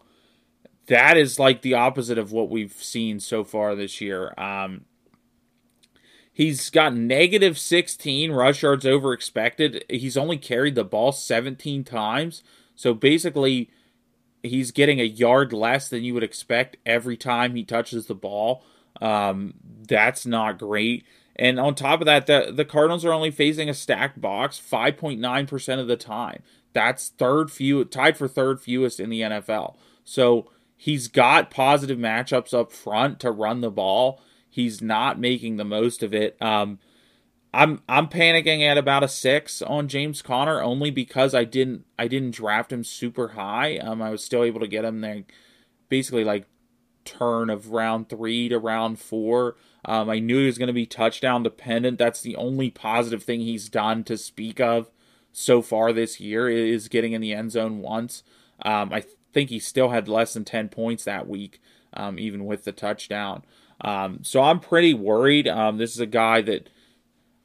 [0.88, 4.34] that is like the opposite of what we've seen so far this year.
[4.36, 4.84] Um,
[6.34, 9.84] he's got negative 16 rush yards over expected.
[9.88, 12.42] He's only carried the ball 17 times.
[12.74, 13.70] So basically,
[14.42, 18.62] he's getting a yard less than you would expect every time he touches the ball.
[19.00, 19.54] Um,
[19.88, 21.06] that's not great.
[21.36, 25.80] And on top of that, the, the Cardinals are only facing a stacked box 5.9%
[25.80, 26.42] of the time.
[26.72, 29.76] That's third few, tied for third fewest in the NFL.
[30.04, 34.20] So he's got positive matchups up front to run the ball.
[34.54, 36.40] He's not making the most of it.
[36.40, 36.78] Um,
[37.52, 42.06] I'm I'm panicking at about a six on James Conner only because I didn't I
[42.06, 43.78] didn't draft him super high.
[43.78, 45.24] Um, I was still able to get him there,
[45.88, 46.46] basically like
[47.04, 49.56] turn of round three to round four.
[49.84, 51.98] Um, I knew he was going to be touchdown dependent.
[51.98, 54.88] That's the only positive thing he's done to speak of
[55.32, 58.22] so far this year is getting in the end zone once.
[58.64, 61.60] Um, I think he still had less than 10 points that week,
[61.92, 63.42] um, even with the touchdown.
[63.80, 65.48] Um, so I'm pretty worried.
[65.48, 66.68] Um, this is a guy that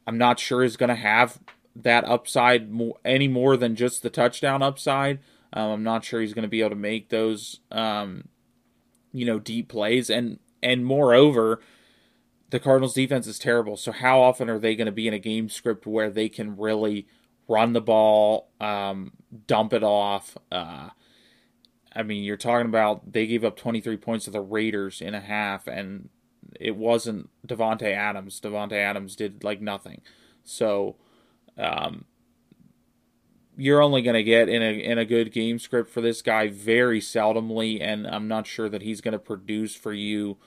[0.08, 1.39] I'm not sure is going to have
[1.76, 5.20] that upside more, any more than just the touchdown upside.
[5.54, 9.70] Um, I'm not sure he's going to be able to make those, you know, deep
[9.70, 10.10] plays.
[10.10, 11.62] And, and moreover,
[12.50, 13.78] the Cardinals defense is terrible.
[13.78, 16.58] So how often are they going to be in a game script where they can
[16.58, 17.08] really
[17.48, 19.13] run the ball, um,
[19.48, 20.38] dump it off?
[20.52, 20.89] Uh,
[21.96, 25.20] I mean, you're talking about they gave up 23 points to the Raiders in a
[25.20, 26.10] half, and
[26.60, 28.40] it wasn't Davante Adams.
[28.40, 30.02] Davante Adams did like nothing.
[30.44, 30.96] So,
[31.58, 32.06] um,
[33.60, 36.48] you're only going to get in a in a good game script for this guy
[36.48, 40.38] very seldomly, and I'm not sure that he's going to produce for you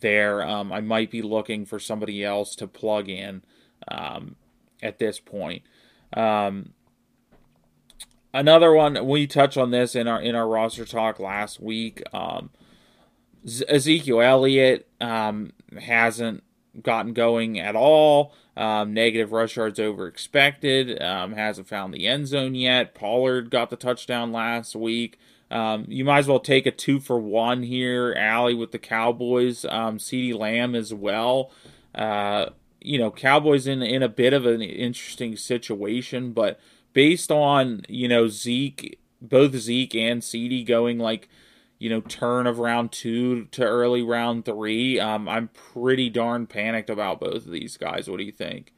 [0.00, 0.42] there.
[0.42, 3.42] Um, I might be looking for somebody else to plug in
[3.88, 4.36] um,
[4.82, 5.62] at this point.
[6.14, 6.72] Um,
[8.32, 12.02] another one we touched on this in our in our roster talk last week.
[13.44, 16.42] Um, Ezekiel Elliott um, hasn't
[16.82, 18.34] gotten going at all.
[18.56, 21.00] Um, negative rush yards over expected.
[21.00, 22.94] hasn't found the end zone yet.
[22.94, 25.18] Pollard got the touchdown last week.
[25.52, 29.66] Um, you might as well take a two for one here, Allie, with the Cowboys.
[29.66, 31.50] Um, CeeDee Lamb as well.
[31.94, 32.46] Uh,
[32.80, 36.58] you know, Cowboys in in a bit of an interesting situation, but
[36.94, 41.28] based on you know Zeke, both Zeke and CeeDee going like
[41.82, 46.88] you know turn of round two to early round three, um, I'm pretty darn panicked
[46.88, 48.08] about both of these guys.
[48.08, 48.72] What do you think?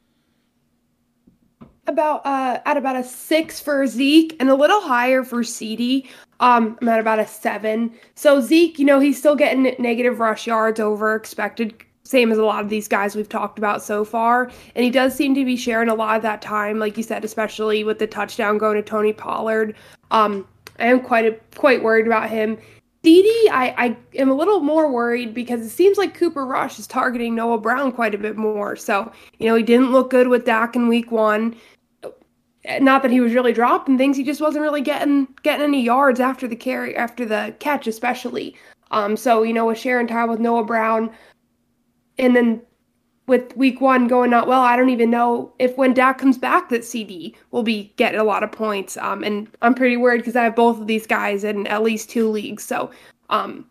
[1.87, 6.09] About uh, at about a six for Zeke and a little higher for CeeDee.
[6.40, 7.93] Um, I'm at about a seven.
[8.14, 12.45] So Zeke, you know, he's still getting negative rush yards over expected, same as a
[12.45, 14.51] lot of these guys we've talked about so far.
[14.75, 17.23] And he does seem to be sharing a lot of that time, like you said,
[17.23, 19.77] especially with the touchdown going to Tony Pollard.
[20.11, 22.57] Um, I am quite a, quite worried about him.
[23.05, 26.87] CeeDee, I, I am a little more worried because it seems like Cooper Rush is
[26.87, 28.77] targeting Noah Brown quite a bit more.
[28.77, 31.55] So, you know, he didn't look good with Dak in week one
[32.81, 36.21] not that he was really dropping things, he just wasn't really getting getting any yards
[36.21, 38.57] after the carry after the catch, especially.
[38.90, 41.11] Um, so you know, with sharing time with Noah Brown,
[42.19, 42.62] and then
[43.26, 46.68] with week one going not well, I don't even know if when Dak comes back
[46.68, 48.96] that CeeDee will be getting a lot of points.
[48.98, 52.10] Um, and I'm pretty worried because I have both of these guys in at least
[52.10, 52.64] two leagues.
[52.64, 52.90] So,
[53.30, 53.66] um,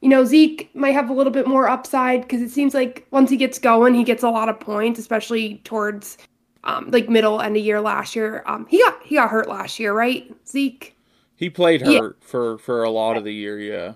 [0.00, 3.30] you know, Zeke might have a little bit more upside because it seems like once
[3.30, 6.18] he gets going, he gets a lot of points, especially towards
[6.64, 8.42] um, like middle end of year last year.
[8.46, 10.96] Um, he got he got hurt last year, right, Zeke?
[11.34, 12.28] He played hurt yeah.
[12.28, 13.94] for for a lot of the year, yeah.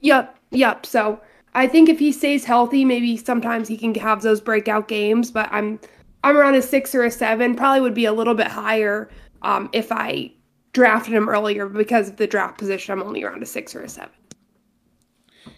[0.00, 0.86] Yep, yep.
[0.86, 1.20] So
[1.56, 5.30] I think if he stays healthy, maybe sometimes he can have those breakout games.
[5.30, 5.80] But I'm
[6.22, 7.56] I'm around a six or a seven.
[7.56, 9.08] Probably would be a little bit higher
[9.42, 10.32] um, if I
[10.72, 11.66] drafted him earlier.
[11.66, 14.10] Because of the draft position, I'm only around a six or a seven.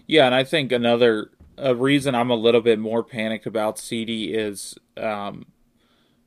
[0.07, 4.33] Yeah, and I think another a reason I'm a little bit more panicked about CeeDee
[4.35, 5.47] is um,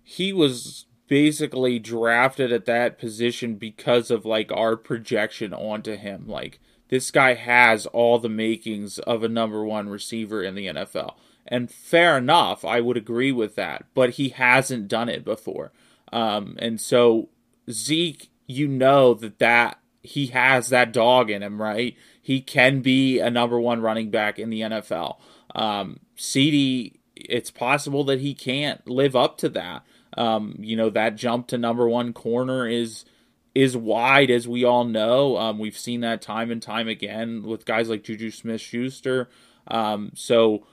[0.03, 6.27] he was basically drafted at that position because of like our projection onto him.
[6.27, 6.59] Like
[6.91, 11.15] this guy has all the makings of a number one receiver in the NFL.
[11.47, 15.71] And fair enough, I would agree with that, but he hasn't done it before.
[16.11, 17.29] Um, and so
[17.69, 21.95] Zeke, you know that that he has that dog in him, right?
[22.21, 25.17] He can be a number one running back in the NFL.
[25.55, 29.83] Um, CeeDee, it's possible that he can't live up to that.
[30.17, 33.05] Um, you know that jump to number one corner is
[33.53, 35.37] is wide, as we all know.
[35.37, 39.29] Um, we've seen that time and time again with guys like Juju Smith Schuster.
[39.67, 40.65] Um, so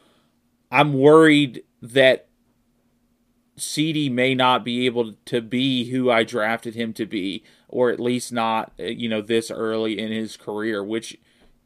[0.70, 2.28] I'm worried that
[3.56, 8.00] CeeDee may not be able to be who I drafted him to be, or at
[8.00, 11.18] least not, you know, this early in his career, which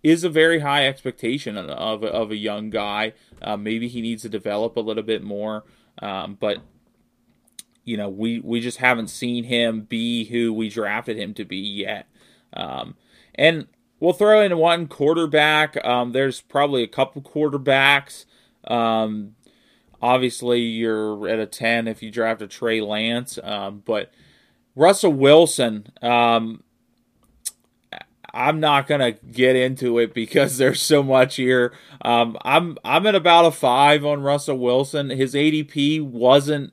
[0.02, 3.12] is a very high expectation of, of a young guy.
[3.40, 5.64] Uh, maybe he needs to develop a little bit more,
[6.00, 6.58] um, but
[7.84, 11.58] you know, we we just haven't seen him be who we drafted him to be
[11.58, 12.06] yet.
[12.52, 12.94] Um,
[13.34, 13.66] and
[13.98, 15.82] we'll throw in one quarterback.
[15.84, 18.24] Um, there's probably a couple quarterbacks.
[18.64, 19.34] Um,
[20.00, 23.38] obviously, you're at a 10 if you draft a Trey Lance.
[23.42, 24.12] Um, but
[24.74, 26.62] Russell Wilson, um,
[28.34, 31.72] I'm not gonna get into it because there's so much here.
[32.02, 35.10] Um, I'm I'm at about a five on Russell Wilson.
[35.10, 36.72] His ADP wasn't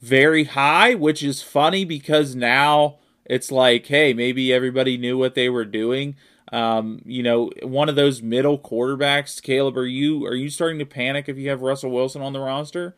[0.00, 5.48] very high, which is funny because now it's like, hey, maybe everybody knew what they
[5.48, 6.16] were doing.
[6.52, 10.86] Um, you know, one of those middle quarterbacks, Caleb, are you are you starting to
[10.86, 12.96] panic if you have Russell Wilson on the roster?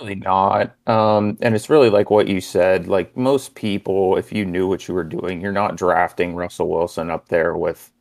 [0.00, 0.74] Really not.
[0.88, 2.88] Um, and it's really like what you said.
[2.88, 7.10] Like most people, if you knew what you were doing, you're not drafting Russell Wilson
[7.10, 7.92] up there with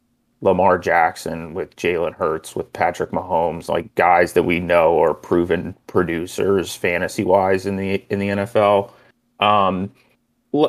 [0.44, 5.74] Lamar Jackson, with Jalen Hurts, with Patrick Mahomes, like guys that we know are proven
[5.88, 8.92] producers fantasy wise in the in the NFL.
[9.40, 9.90] Um,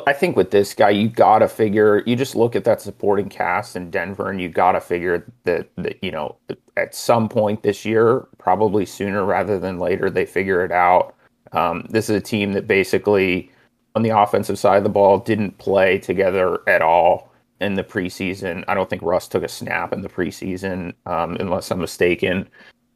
[0.07, 2.03] I think with this guy, you gotta figure.
[2.05, 6.01] You just look at that supporting cast in Denver, and you gotta figure that that
[6.01, 6.37] you know
[6.77, 11.15] at some point this year, probably sooner rather than later, they figure it out.
[11.51, 13.51] Um, this is a team that basically,
[13.93, 17.29] on the offensive side of the ball, didn't play together at all
[17.65, 18.63] in the preseason.
[18.67, 22.47] I don't think Russ took a snap in the preseason, um, unless I'm mistaken.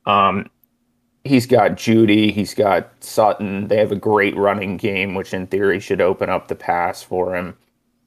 [0.06, 0.50] Um,
[1.24, 3.68] he's got Jeudy, he's got Sutton.
[3.68, 7.36] They have a great running game, which in theory should open up the pass for
[7.36, 7.58] him.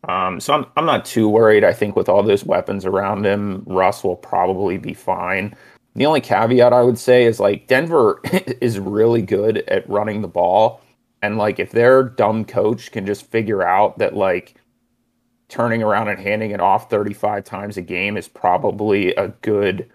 [0.09, 1.65] Um, so I'm I'm not too worried.
[1.65, 5.55] I think with all those weapons around him, Russ will probably be fine.
[5.95, 8.21] The only caveat I would say is like Denver
[8.61, 10.81] is really good at running the ball,
[11.23, 14.55] and like if their dumb coach can just figure out that like
[15.53, 19.87] turning around and handing it off 35 times a game is probably a good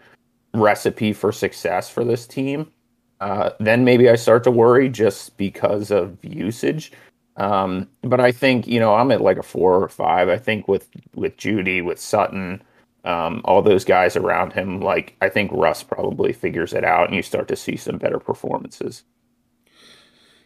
[0.54, 2.72] recipe for success for this team.
[3.20, 6.92] Uh, then maybe I start to worry just because of usage.
[7.38, 10.30] Um, but I think you know I'm at like a four or five.
[10.30, 12.62] I think with with Jeudy, with Sutton,
[13.04, 17.16] um, all those guys around him, like I think Russ probably figures it out, and
[17.16, 19.04] you start to see some better performances.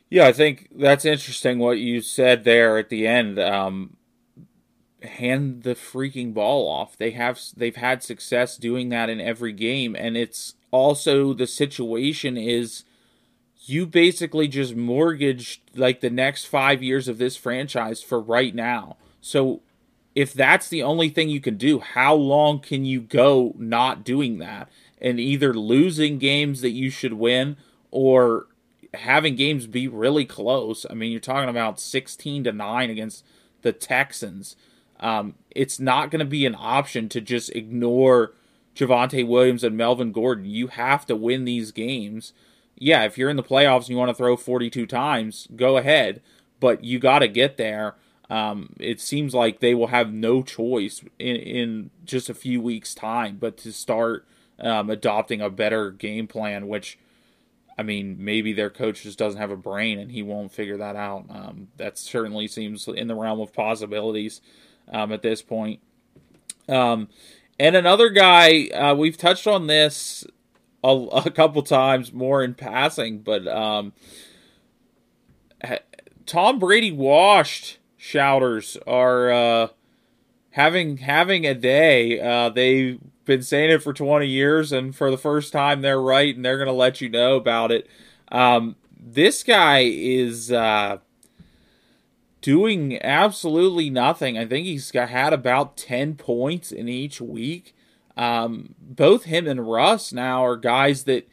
[0.10, 3.40] Yeah, I think that's interesting what you said there at the end.
[3.40, 3.98] Um,
[5.04, 6.98] hand the freaking ball off.
[6.98, 12.38] They have they've had success doing that in every game and it's also the situation
[12.38, 12.84] is
[13.66, 18.98] you basically just mortgaged like the next 5 years of this franchise for right now.
[19.22, 19.62] So
[20.16, 24.40] if that's the only thing you can do, how long can you go not doing
[24.40, 27.58] that and either losing games that you should win
[27.92, 28.48] or
[28.94, 30.86] having games be really close?
[30.90, 33.24] I mean, you're talking about 16 to 9 against
[33.62, 34.56] the Texans.
[35.02, 38.34] Um, it's not going to be an option to just ignore
[38.76, 40.46] Javonte Williams and Melvin Gordon.
[40.46, 42.34] You have to win these games.
[42.78, 46.22] Yeah, if you're in the playoffs and you want to throw 42 times, go ahead,
[46.60, 47.96] but you got to get there.
[48.30, 52.96] Um, it seems like they will have no choice in, in just a few weeks'
[52.96, 54.26] time but to start
[54.58, 56.98] um, adopting a better game plan, which,
[57.78, 60.96] I mean, maybe their coach just doesn't have a brain and he won't figure that
[60.96, 61.26] out.
[61.30, 64.40] Um, that certainly seems in the realm of possibilities
[64.92, 65.80] um, at this point.
[66.68, 67.10] Um,
[67.60, 70.26] and another guy, uh, we've touched on this
[70.84, 73.94] a, a, couple times more in passing, but um,
[76.26, 79.68] Tom Brady washed shouters are uh,
[80.52, 82.20] having having a day.
[82.20, 86.36] Uh, they've been saying it for 20 years, and for the first time, they're right,
[86.36, 87.88] and they're going to let you know about it.
[88.32, 90.98] Um, this guy is uh,
[92.42, 94.38] doing absolutely nothing.
[94.38, 97.76] I think he's got, had about 10 points in each week.
[98.18, 101.30] Um, both him and Russ now are guys that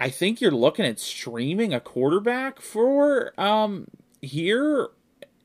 [0.00, 3.86] I think you're looking at streaming a quarterback for um,
[4.20, 4.88] here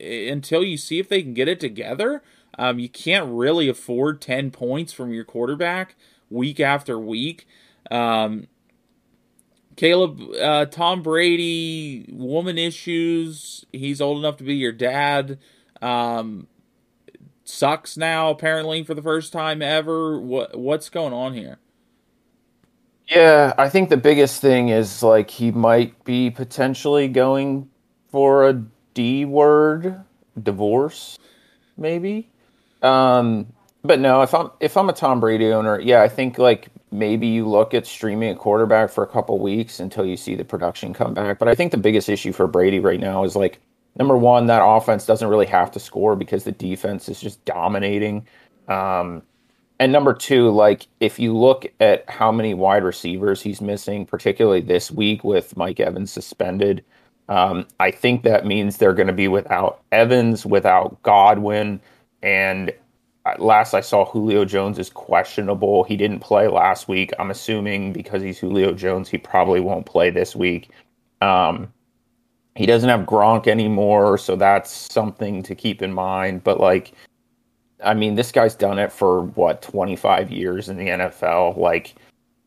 [0.00, 2.22] until you see if they can get it together.
[2.58, 5.94] Um, you can't really afford 10 points from your quarterback
[6.30, 7.46] week after week.
[7.90, 8.48] Um,
[9.76, 13.64] Caleb, uh, Tom Brady, woman issues.
[13.72, 15.38] He's old enough to be your dad.
[15.82, 16.48] Um,
[17.44, 20.18] sucks now apparently for the first time ever.
[20.20, 21.58] What what's going on here?
[23.08, 27.70] Yeah, I think the biggest thing is like he might be potentially going
[28.10, 28.64] for a
[28.94, 30.02] D word
[30.42, 31.18] divorce,
[31.76, 32.30] maybe.
[32.82, 33.52] Um,
[33.84, 37.26] but no, if I'm if I'm a Tom Brady owner, yeah, I think like maybe
[37.26, 40.94] you look at streaming a quarterback for a couple weeks until you see the production
[40.94, 41.38] come back.
[41.38, 43.60] But I think the biggest issue for Brady right now is like
[43.98, 48.26] number one, that offense doesn't really have to score because the defense is just dominating.
[48.68, 49.22] Um,
[49.78, 54.62] and number two, like if you look at how many wide receivers he's missing, particularly
[54.62, 56.82] this week with Mike Evans suspended,
[57.28, 61.80] um, I think that means they're going to be without Evans, without Godwin,
[62.22, 62.72] and
[63.38, 65.84] last I saw, Julio Jones is questionable.
[65.84, 67.12] He didn't play last week.
[67.18, 70.70] I'm assuming because he's Julio Jones, he probably won't play this week.
[71.20, 71.72] Um,
[72.54, 76.44] he doesn't have Gronk anymore, so that's something to keep in mind.
[76.44, 76.92] But like,
[77.84, 81.56] I mean, this guy's done it for what 25 years in the NFL.
[81.58, 81.94] Like,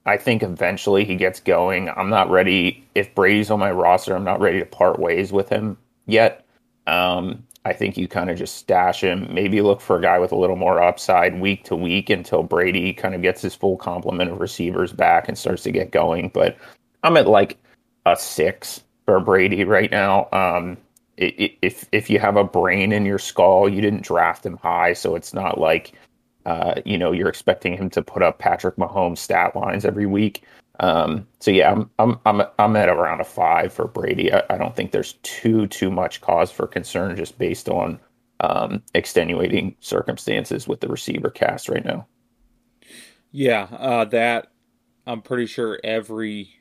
[0.05, 1.89] I think eventually he gets going.
[1.89, 2.83] I'm not ready.
[2.95, 5.77] If Brady's on my roster, I'm not ready to part ways with him
[6.07, 6.45] yet.
[6.87, 9.27] Um, I think you kind of just stash him.
[9.33, 12.93] Maybe look for a guy with a little more upside week to week until Brady
[12.93, 16.29] kind of gets his full complement of receivers back and starts to get going.
[16.33, 16.57] But
[17.03, 17.57] I'm at like
[18.05, 20.29] a six for Brady right now.
[20.31, 20.77] Um,
[21.17, 25.15] if if you have a brain in your skull, you didn't draft him high, so
[25.15, 25.91] it's not like
[26.45, 30.43] uh, you know you're expecting him to put up Patrick Mahomes stat lines every week.
[30.79, 34.31] Um, so yeah, I'm I'm I'm I'm at around a five for Brady.
[34.31, 37.99] I, I, don't think there's too too much cause for concern just based on
[38.39, 42.07] um, extenuating circumstances with the receiver cast right now.
[43.31, 44.51] Yeah, uh, that
[45.05, 46.55] I'm pretty sure every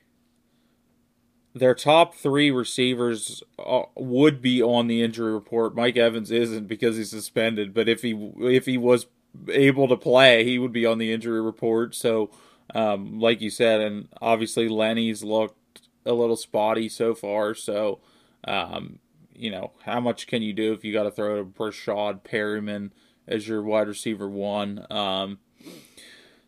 [1.54, 5.76] their top three receivers uh, would be on the injury report.
[5.76, 9.06] Mike Evans isn't because he's suspended, but if he if he was
[9.48, 11.94] able to play, he would be on the injury report.
[11.94, 12.30] So
[12.74, 17.54] um, like you said, and obviously Lenny's looked a little spotty so far.
[17.54, 18.00] So,
[18.44, 18.98] um,
[19.34, 22.90] you know, how much can you do if you got to throw to Breshad Perriman
[23.26, 24.86] as your wide receiver one?
[24.90, 25.38] Um,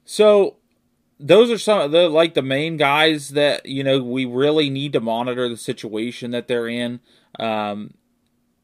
[0.05, 0.57] so
[1.19, 4.93] those are some of the like the main guys that you know we really need
[4.95, 7.01] to monitor the situation that they're in.
[7.39, 7.95] Um,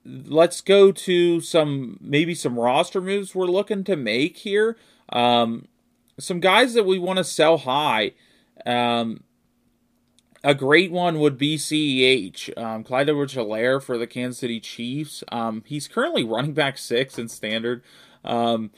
[0.04, 4.76] let's go to some maybe some roster moves we're looking to make here.
[5.11, 5.68] Um,
[6.19, 8.12] some guys that we want to sell high.
[8.64, 9.23] Um,
[10.43, 15.25] a great one would be CEH, um, Clyde Edwards-Helaire for the Kansas City Chiefs.
[15.33, 17.83] Um, he's currently running back six in standard,
[18.25, 18.71] um,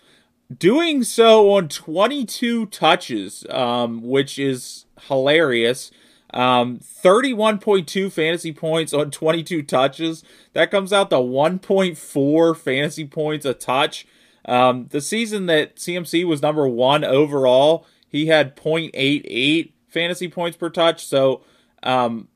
[0.56, 5.90] doing so on 22 touches, um, which is hilarious.
[6.32, 10.24] Um, 31.2 fantasy points on 22 touches.
[10.52, 14.06] That comes out to 1.4 fantasy points a touch.
[14.48, 20.70] Um, the season that CMC was number one overall, he had 0.88 fantasy points per
[20.70, 21.04] touch.
[21.04, 21.42] So,
[21.82, 22.28] um,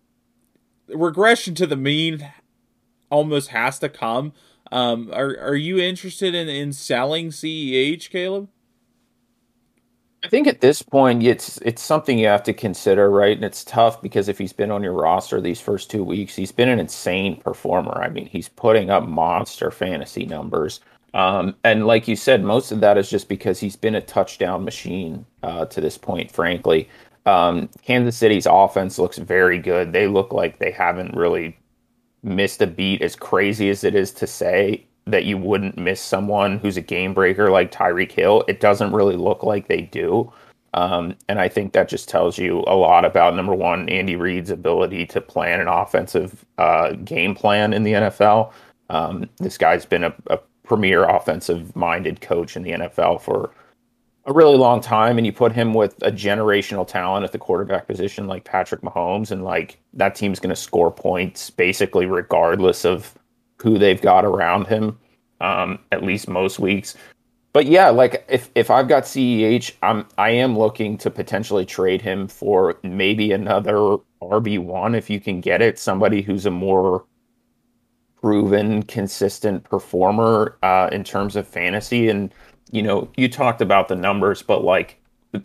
[0.88, 2.30] regression to the mean
[3.10, 4.32] almost has to come.
[4.70, 8.48] Um, are are you interested in, in selling CEH, Caleb?
[10.24, 13.36] I think at this point it's it's something you have to consider, right?
[13.36, 16.52] And it's tough because if he's been on your roster these first two weeks, he's
[16.52, 18.00] been an insane performer.
[18.02, 20.80] I mean, he's putting up monster fantasy numbers.
[21.14, 24.64] Um, and like you said, most of that is just because he's been a touchdown
[24.64, 26.88] machine uh, to this point, frankly.
[27.26, 29.92] Um, Kansas City's offense looks very good.
[29.92, 31.56] They look like they haven't really
[32.22, 36.58] missed a beat, as crazy as it is to say that you wouldn't miss someone
[36.58, 38.44] who's a game breaker like Tyreek Hill.
[38.48, 40.32] It doesn't really look like they do.
[40.74, 44.50] Um, and I think that just tells you a lot about number one, Andy Reid's
[44.50, 48.52] ability to plan an offensive uh, game plan in the NFL.
[48.88, 53.50] Um, this guy's been a, a premier offensive minded coach in the NFL for
[54.24, 57.86] a really long time and you put him with a generational talent at the quarterback
[57.88, 63.18] position like Patrick Mahomes and like that team's going to score points basically regardless of
[63.60, 64.96] who they've got around him
[65.40, 66.94] um, at least most weeks.
[67.52, 72.00] But yeah, like if if I've got CEH, I'm I am looking to potentially trade
[72.00, 77.04] him for maybe another RB1 if you can get it, somebody who's a more
[78.22, 82.08] proven, consistent performer uh, in terms of fantasy.
[82.08, 82.32] And
[82.70, 84.98] you know, you talked about the numbers, but like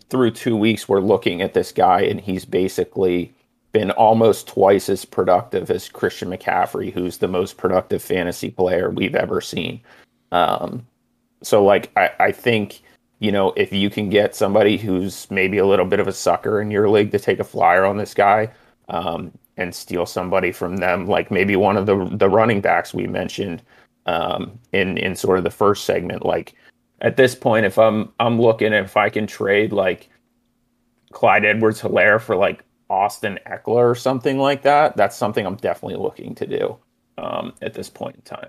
[0.08, 3.34] through two weeks, we're looking at this guy, and he's basically
[3.72, 9.14] been almost twice as productive as Christian McCaffrey, who's the most productive fantasy player we've
[9.14, 9.80] ever seen.
[10.32, 10.86] Um,
[11.42, 12.80] so, like, I, I think
[13.18, 16.60] you know if you can get somebody who's maybe a little bit of a sucker
[16.60, 18.50] in your league to take a flyer on this guy,
[18.88, 23.06] um, and steal somebody from them, like maybe one of the the running backs we
[23.06, 23.62] mentioned
[24.06, 26.24] um, in in sort of the first segment.
[26.24, 26.54] Like
[27.00, 30.08] at this point, if I'm I'm looking if I can trade like
[31.12, 35.98] Clyde Edwards Helaire for like Austin Ekeler or something like that, that's something I'm definitely
[35.98, 36.78] looking to do
[37.18, 38.48] um, at this point in time.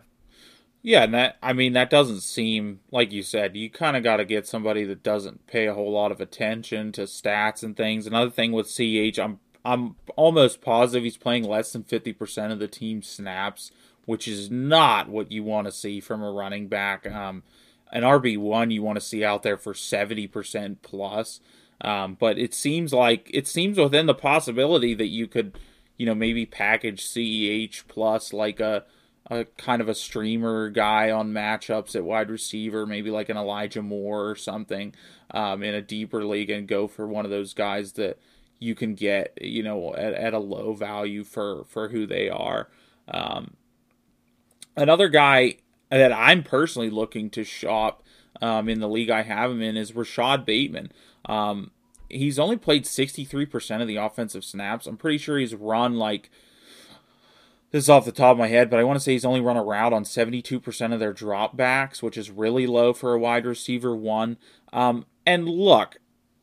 [0.81, 3.57] Yeah, and that I mean that doesn't seem like you said.
[3.57, 6.91] You kind of got to get somebody that doesn't pay a whole lot of attention
[6.93, 8.05] to stats and things.
[8.05, 12.67] Another thing with CH, I'm I'm almost positive he's playing less than 50% of the
[12.67, 13.71] team snaps,
[14.05, 17.09] which is not what you want to see from a running back.
[17.09, 17.43] Um,
[17.91, 21.39] an RB1 you want to see out there for 70% plus.
[21.81, 25.57] Um, but it seems like it seems within the possibility that you could,
[25.97, 28.83] you know, maybe package CEH plus like a
[29.29, 33.81] a kind of a streamer guy on matchups at wide receiver, maybe like an Elijah
[33.81, 34.93] Moore or something
[35.31, 38.17] um, in a deeper league, and go for one of those guys that
[38.59, 42.69] you can get, you know, at, at a low value for for who they are.
[43.07, 43.55] Um,
[44.75, 45.55] another guy
[45.89, 48.03] that I'm personally looking to shop
[48.41, 50.91] um, in the league I have him in is Rashod Bateman.
[51.25, 51.71] Um,
[52.09, 54.85] he's only played 63% of the offensive snaps.
[54.85, 56.29] I'm pretty sure he's run like
[57.71, 59.41] this is off the top of my head, but I want to say he's only
[59.41, 63.45] run a route on 72% of their dropbacks, which is really low for a wide
[63.45, 64.37] receiver one.
[64.73, 65.97] Um, and look,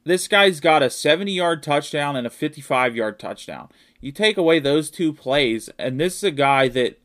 [0.07, 3.68] this guy's got a 70 yard touchdown and a 55 yard touchdown.
[4.00, 7.00] You take away those two plays, and this is a guy that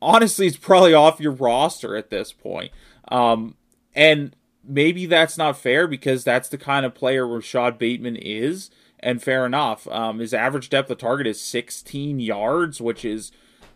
[0.00, 2.70] honestly is probably off your roster at this point.
[3.08, 3.56] Um,
[3.92, 8.70] and maybe that's not fair because that's the kind of player Rashod Bateman is,
[9.00, 9.88] and fair enough.
[9.88, 13.32] Um, his average depth of target is 16 yards, which is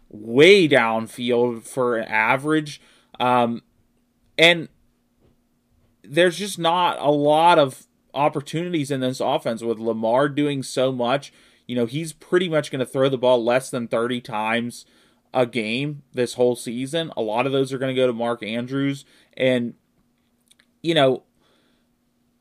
[0.09, 2.81] way downfield for an average.
[3.19, 3.63] Um,
[4.39, 4.69] and
[6.05, 11.33] there's just not a lot of opportunities in this offense with Lamar doing so much.
[11.67, 14.85] You know, he's pretty much going to throw the ball less than 30 times
[15.33, 17.13] a game this whole season.
[17.17, 19.05] A lot of those are going to go to Mark Andrews.
[19.37, 19.75] And
[20.85, 21.23] you know,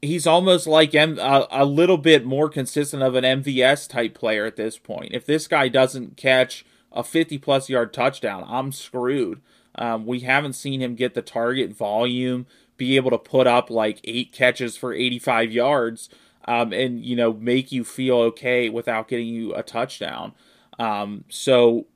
[0.01, 4.45] he's almost like M- a, a little bit more consistent of an MVS type player
[4.45, 5.13] at this point.
[5.13, 9.41] If this guy doesn't catch a 50 plus yard touchdown, I'm screwed.
[9.75, 12.45] Um, we haven't seen him get the target volume,
[12.77, 16.09] be able to put up like eight catches for 85 yards,
[16.45, 20.33] um, and you know make you feel okay without getting you a touchdown.
[20.79, 21.87] Um, so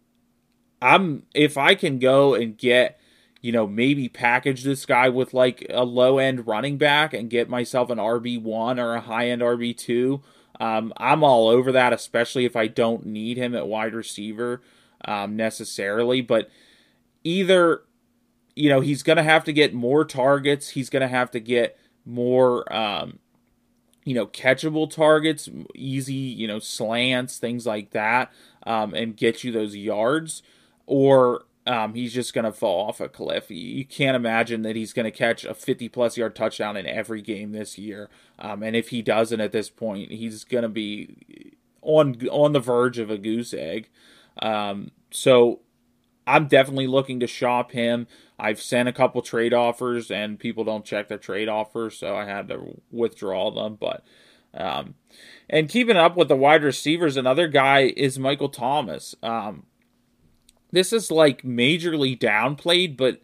[0.82, 3.00] I'm if I can go and get
[3.42, 7.50] you know, maybe package this guy with like a low end running back and get
[7.50, 10.22] myself an RB1 or a high end RB2.
[10.60, 14.62] Um, I'm all over that, especially if I don't need him at wide receiver
[15.06, 16.22] um, necessarily.
[16.22, 16.50] But
[17.24, 17.84] either,
[18.58, 21.40] you know, he's going to have to get more targets, he's going to have to
[21.40, 23.20] get more, um,
[24.04, 28.32] you know, catchable targets, easy, you know, slants, things like that,
[28.66, 30.42] um, and get you those yards.
[30.86, 33.52] Or um, he's just going to fall off a cliff.
[33.52, 37.22] You can't imagine that he's going to catch a 50 plus yard touchdown in every
[37.22, 38.10] game this year.
[38.40, 42.60] Um, and if he doesn't at this point, he's going to be on on the
[42.60, 43.90] verge of a goose egg.
[44.42, 45.60] Um, so
[46.28, 48.06] I'm definitely looking to shop him.
[48.38, 52.26] I've sent a couple trade offers and people don't check their trade offers, so I
[52.26, 53.78] had to withdraw them.
[53.80, 54.04] But
[54.54, 54.96] um,
[55.50, 59.16] and keeping up with the wide receivers, another guy is Michael Thomas.
[59.24, 59.64] Um,
[60.72, 63.22] this is like majorly downplayed, but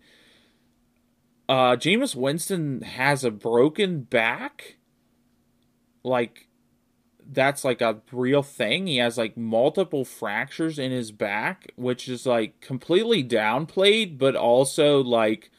[1.49, 4.77] uh Jameis Winston has a broken back.
[6.03, 6.47] Like
[7.31, 8.87] that's like a real thing.
[8.87, 15.03] He has like multiple fractures in his back, which is like completely downplayed, but also
[15.03, 15.49] like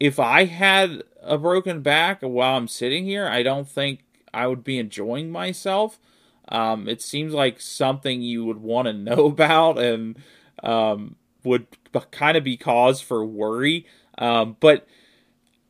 [0.00, 4.00] if I had a broken back while I'm sitting here, I don't think
[4.34, 6.00] I would be enjoying myself.
[6.48, 10.18] Um, it seems like something you would want to know about, and
[10.62, 11.66] um, would
[12.10, 13.86] kind of be cause for worry.
[14.18, 14.86] Um, but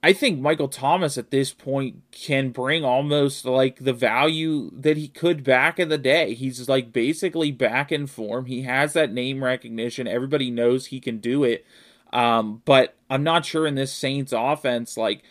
[0.04, 5.06] I think Michael Thomas at this point can bring almost like the value that he
[5.06, 6.34] could back in the day.
[6.34, 8.46] He's like basically back in form.
[8.46, 10.08] He has that name recognition.
[10.08, 11.64] Everybody knows he can do it.
[12.12, 15.22] Um, but I'm not sure in this Saints offense, like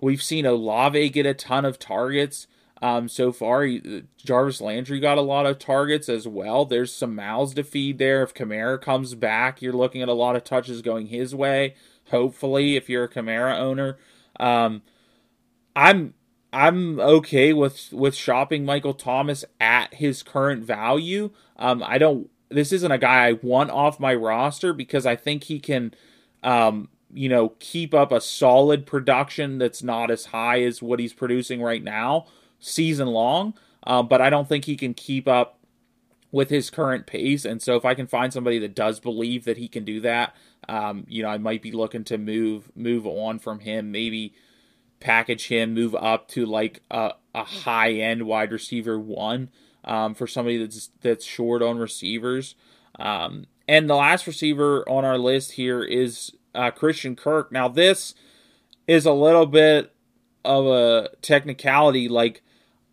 [0.00, 2.46] we've seen Olave get a ton of targets
[2.80, 3.64] um, so far.
[3.64, 6.64] He, Jarvis Landry got a lot of targets as well.
[6.64, 8.22] There's some mouths to feed there.
[8.22, 11.74] If Kamara comes back, you're looking at a lot of touches going his way.
[12.10, 13.98] Hopefully, if you're a Kamara owner,
[14.40, 14.82] um,
[15.76, 16.14] I'm
[16.52, 21.30] I'm okay with with shopping Michael Thomas at his current value.
[21.58, 22.30] Um, I don't.
[22.50, 25.92] This isn't a guy I want off my roster because I think he can,
[26.42, 31.12] um, you know, keep up a solid production that's not as high as what he's
[31.12, 32.26] producing right now
[32.58, 33.54] season long.
[33.86, 35.58] Uh, but I don't think he can keep up
[36.30, 37.44] with his current pace.
[37.44, 40.34] And so if I can find somebody that does believe that he can do that,
[40.68, 43.90] um, you know, I might be looking to move move on from him.
[43.90, 44.34] Maybe
[45.00, 49.50] package him, move up to like a, a high end wide receiver one
[49.84, 52.54] um, for somebody that's that's short on receivers.
[52.98, 57.52] Um, and the last receiver on our list here is uh, Christian Kirk.
[57.52, 58.14] Now, this
[58.86, 59.94] is a little bit
[60.44, 62.08] of a technicality.
[62.08, 62.42] Like,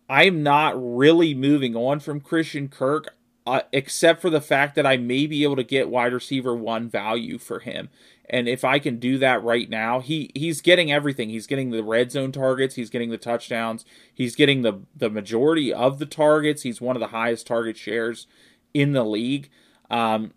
[0.08, 3.15] I'm not really moving on from Christian Kirk,
[3.46, 6.88] uh, except for the fact that I may be able to get wide receiver one
[6.88, 7.88] value for him.
[8.28, 11.28] And if I can do that right now, he he's getting everything.
[11.28, 12.74] He's getting the red zone targets.
[12.74, 13.84] He's getting the touchdowns.
[14.12, 16.62] He's getting the the majority of the targets.
[16.62, 18.26] He's one of the highest target shares
[18.74, 19.48] in the league.
[19.90, 20.32] Um,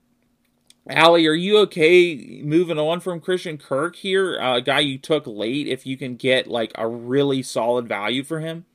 [0.87, 5.25] Allie, are you okay moving on from Christian Kirk here, a uh, guy you took
[5.25, 5.67] late?
[5.67, 8.65] If you can get like a really solid value for him,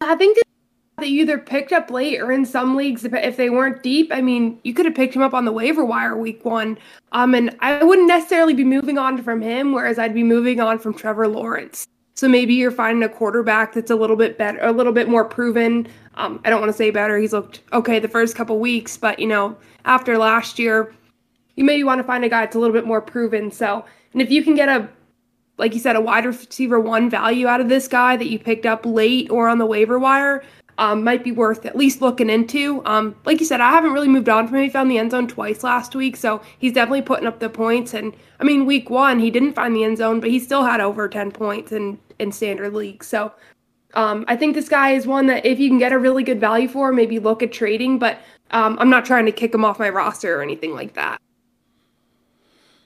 [0.00, 0.38] I think
[0.98, 4.20] that you either picked up late or in some leagues, if they weren't deep, I
[4.20, 6.78] mean, you could have picked him up on the waiver wire week one.
[7.12, 10.78] Um, and I wouldn't necessarily be moving on from him, whereas I'd be moving on
[10.78, 11.86] from Trevor Lawrence.
[12.14, 15.24] So maybe you're finding a quarterback that's a little bit better, a little bit more
[15.24, 15.88] proven.
[16.14, 17.18] Um, I don't want to say better.
[17.18, 20.94] He's looked okay the first couple weeks, but you know, after last year,
[21.56, 23.50] you maybe want to find a guy that's a little bit more proven.
[23.50, 24.88] So, and if you can get a,
[25.58, 28.66] like you said, a wide receiver one value out of this guy that you picked
[28.66, 30.44] up late or on the waiver wire,
[30.78, 32.82] um, might be worth at least looking into.
[32.84, 34.64] Um, like you said, I haven't really moved on from him.
[34.64, 37.94] He found the end zone twice last week, so he's definitely putting up the points.
[37.94, 40.80] And I mean, week one he didn't find the end zone, but he still had
[40.80, 43.04] over ten points in in standard league.
[43.04, 43.32] So
[43.94, 46.40] um, I think this guy is one that if you can get a really good
[46.40, 47.98] value for, maybe look at trading.
[47.98, 48.18] But
[48.50, 51.20] um, I'm not trying to kick him off my roster or anything like that.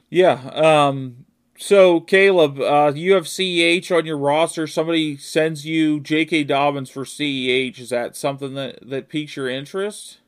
[0.09, 1.26] Yeah, um,
[1.59, 4.67] so, Caleb, uh, you have CEH on your roster.
[4.67, 6.45] Somebody sends you J.K.
[6.45, 7.79] Dobbins for CEH.
[7.79, 10.19] Is that something that, that piques your interest?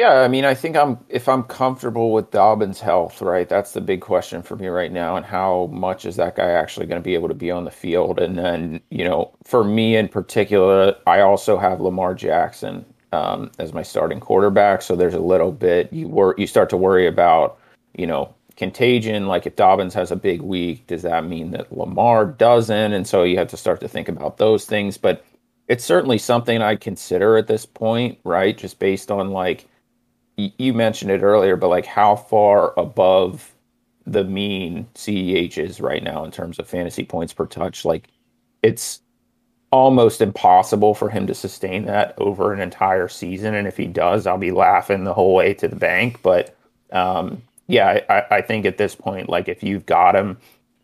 [0.00, 3.46] Yeah, I mean, I think I'm if I'm comfortable with Dobbins' health, right?
[3.46, 6.86] That's the big question for me right now, and how much is that guy actually
[6.86, 8.18] going to be able to be on the field?
[8.18, 12.82] And then, you know, for me in particular, I also have Lamar Jackson
[13.12, 16.78] um, as my starting quarterback, so there's a little bit you wor- you start to
[16.78, 17.58] worry about,
[17.94, 19.26] you know, contagion.
[19.26, 22.92] Like if Dobbins has a big week, does that mean that Lamar doesn't?
[22.92, 24.98] And so you have to start to think about those things.
[24.98, 25.24] But
[25.66, 28.56] it's certainly something I consider at this point, right?
[28.56, 29.66] Just based on like
[30.36, 33.54] you mentioned it earlier, but like how far above
[34.06, 37.86] the mean CEH is right now in terms of fantasy points per touch.
[37.86, 38.08] Like
[38.62, 39.00] it's
[39.72, 43.54] almost impossible for him to sustain that over an entire season.
[43.54, 46.20] And if he does, I'll be laughing the whole way to the bank.
[46.22, 46.54] But
[46.92, 47.40] um,
[47.70, 50.38] yeah, I, I think at this point, like if you've got him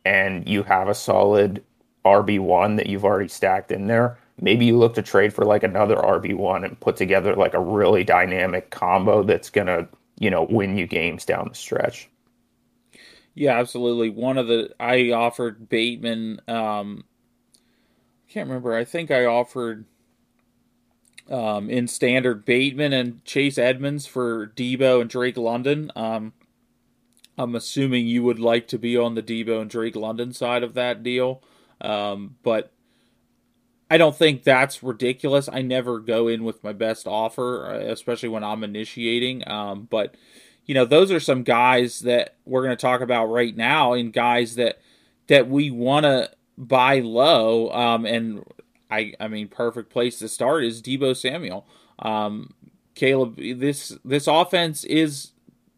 [0.04, 1.62] and you have a solid
[2.04, 5.64] RB one that you've already stacked in there, maybe you look to trade for like
[5.64, 9.88] another RB one and put together like a really dynamic combo that's gonna,
[10.20, 12.08] you know, win you games down the stretch.
[13.34, 14.10] Yeah, absolutely.
[14.10, 16.40] One of the I offered Bateman.
[16.46, 17.04] Um,
[18.28, 18.74] I can't remember.
[18.74, 19.86] I think I offered
[21.28, 25.90] um, in standard Bateman and Chase Edmonds for Deebo and Drake London.
[25.96, 26.32] Um,
[27.38, 30.74] I'm assuming you would like to be on the Deebo and Drake London side of
[30.74, 31.42] that deal.
[31.80, 32.72] Um, but
[33.90, 35.48] I don't think that's ridiculous.
[35.50, 39.48] I never go in with my best offer, uh, especially when I'm initiating.
[39.48, 40.16] Um, but
[40.64, 44.12] you know, those are some guys that we're going to talk about right now, and
[44.12, 44.80] guys that
[45.28, 47.70] that we want to buy low.
[47.70, 48.44] Um, and
[48.90, 51.66] I, I mean, perfect place to start is Deebo Samuel.
[52.00, 52.54] Um,
[52.94, 55.32] Caleb, this this offense is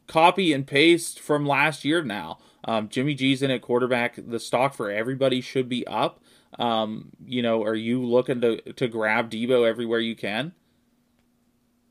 [0.08, 2.38] copy and paste from last year now.
[2.64, 4.18] Um, Jimmy G's in at quarterback.
[4.18, 6.20] The stock for everybody should be up.
[6.58, 10.52] Um, you know, are you looking to to grab Deebo everywhere you can?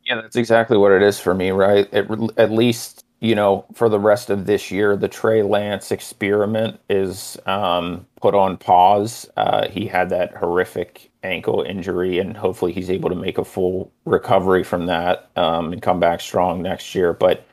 [0.05, 1.91] Yeah, that's exactly what it is for me, right?
[1.93, 7.37] At least you know for the rest of this year, the Trey Lance experiment is
[7.47, 9.29] um, put on pause.
[9.37, 13.91] Uh, he had that horrific ankle injury, and hopefully he's able to make a full
[14.05, 17.13] recovery from that um, and come back strong next year.
[17.13, 17.46] But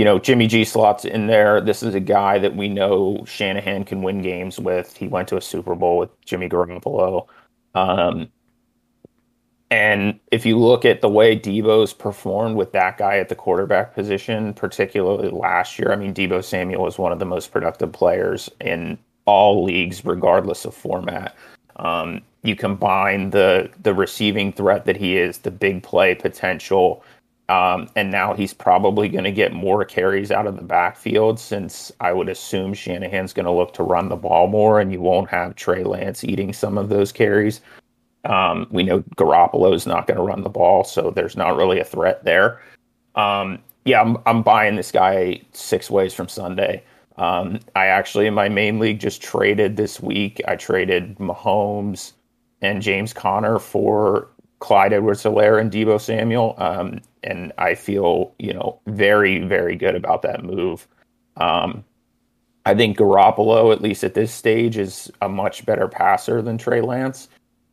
[0.00, 1.60] you know, Jimmy G slots in there.
[1.60, 4.96] This is a guy that we know Shanahan can win games with.
[4.96, 7.26] He went to a Super Bowl with Jimmy Garoppolo.
[7.74, 8.28] Um,
[9.70, 13.94] and if you look at the way Deebo's performed with that guy at the quarterback
[13.94, 18.48] position, particularly last year, I mean, Deebo Samuel was one of the most productive players
[18.58, 18.96] in
[19.26, 21.36] all leagues, regardless of format.
[21.76, 27.04] Um, you combine the the receiving threat that he is, the big play potential,
[27.50, 31.90] um, and now he's probably going to get more carries out of the backfield since
[31.98, 35.28] I would assume Shanahan's going to look to run the ball more and you won't
[35.30, 37.60] have Trey Lance eating some of those carries.
[38.24, 41.80] Um, we know Garoppolo is not going to run the ball, so there's not really
[41.80, 42.62] a threat there.
[43.16, 46.84] Um, yeah, I'm, I'm buying this guy six ways from Sunday.
[47.16, 50.40] Um, I actually, in my main league, just traded this week.
[50.46, 52.12] I traded Mahomes
[52.62, 54.28] and James Conner for
[54.60, 56.54] Clyde Edwards-Helaire and Deebo Samuel.
[56.58, 60.86] Um, and I feel, you know, very, very good about that move.
[61.36, 61.84] Um,
[62.66, 66.80] I think Garoppolo, at least at this stage, is a much better passer than Trey
[66.80, 67.28] Lance.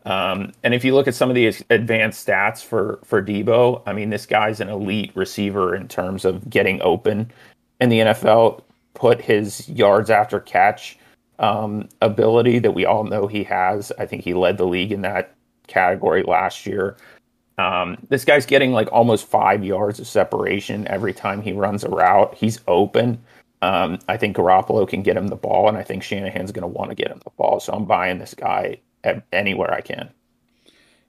[0.05, 3.91] Um, and if you look at some of the advanced stats for for Deebo, I
[3.91, 7.29] mean, this guy's an elite receiver in terms of getting open
[7.81, 8.63] in the NFL.
[8.93, 10.97] Put his yards after catch
[11.39, 13.91] um, ability that we all know he has.
[13.99, 15.35] I think he led the league in that
[15.67, 16.97] category last year.
[17.57, 21.89] Um, this guy's getting like almost five yards of separation every time he runs a
[21.89, 22.33] route.
[22.35, 23.19] He's open.
[23.61, 26.67] Um, I think Garoppolo can get him the ball, and I think Shanahan's going to
[26.67, 27.59] want to get him the ball.
[27.59, 28.79] So I'm buying this guy
[29.31, 30.09] anywhere I can.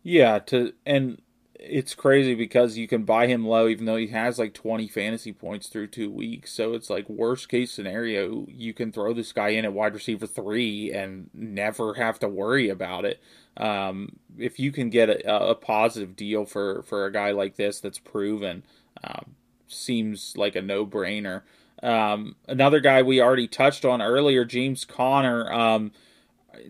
[0.03, 1.21] Yeah, to and
[1.59, 5.33] it's crazy because you can buy him low even though he has like 20 fantasy
[5.33, 6.53] points through two weeks.
[6.53, 10.27] So it's like worst case scenario, you can throw this guy in at wide receiver
[10.27, 13.21] three and never have to worry about it.
[13.57, 17.81] Um, if you can get a, a, positive deal for for a guy like this
[17.81, 18.63] that's proven,
[19.03, 19.35] um,
[19.67, 21.43] seems like a no brainer.
[21.83, 25.53] Um, another guy we already touched on earlier, James Conner.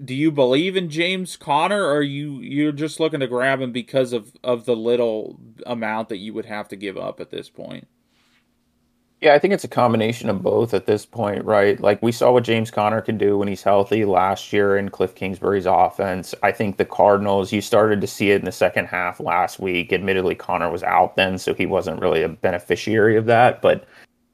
[0.05, 4.13] Do you believe in James Conner, or you you're just looking to grab him because
[4.13, 7.87] of of the little amount that you would have to give up at this point?
[9.21, 11.81] Yeah, I think it's a combination of both at this point, right?
[11.81, 15.17] Like we saw what James Conner can do when he's healthy last year in Cliff
[15.17, 16.37] Kingsbury's offense.
[16.45, 19.93] I think the Cardinals, you started to see it in the second half last week.
[19.93, 23.61] Admittedly, Conner was out then, so he wasn't really a beneficiary of that.
[23.61, 23.85] But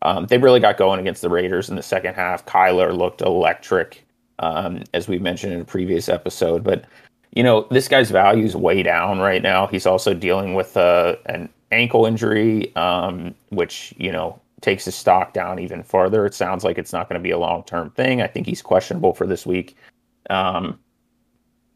[0.03, 2.45] um, they really got going against the Raiders in the second half.
[2.45, 4.04] Kyler looked electric,
[4.39, 6.65] um, as we mentioned in a previous episode.
[6.65, 6.85] But
[7.33, 9.67] you know, this guy's value is way down right now.
[9.67, 15.33] He's also dealing with uh, an ankle injury, um, which you know takes his stock
[15.35, 16.25] down even further.
[16.25, 18.23] It sounds like it's not going to be a long term thing.
[18.23, 19.77] I think he's questionable for this week.
[20.31, 20.79] Um,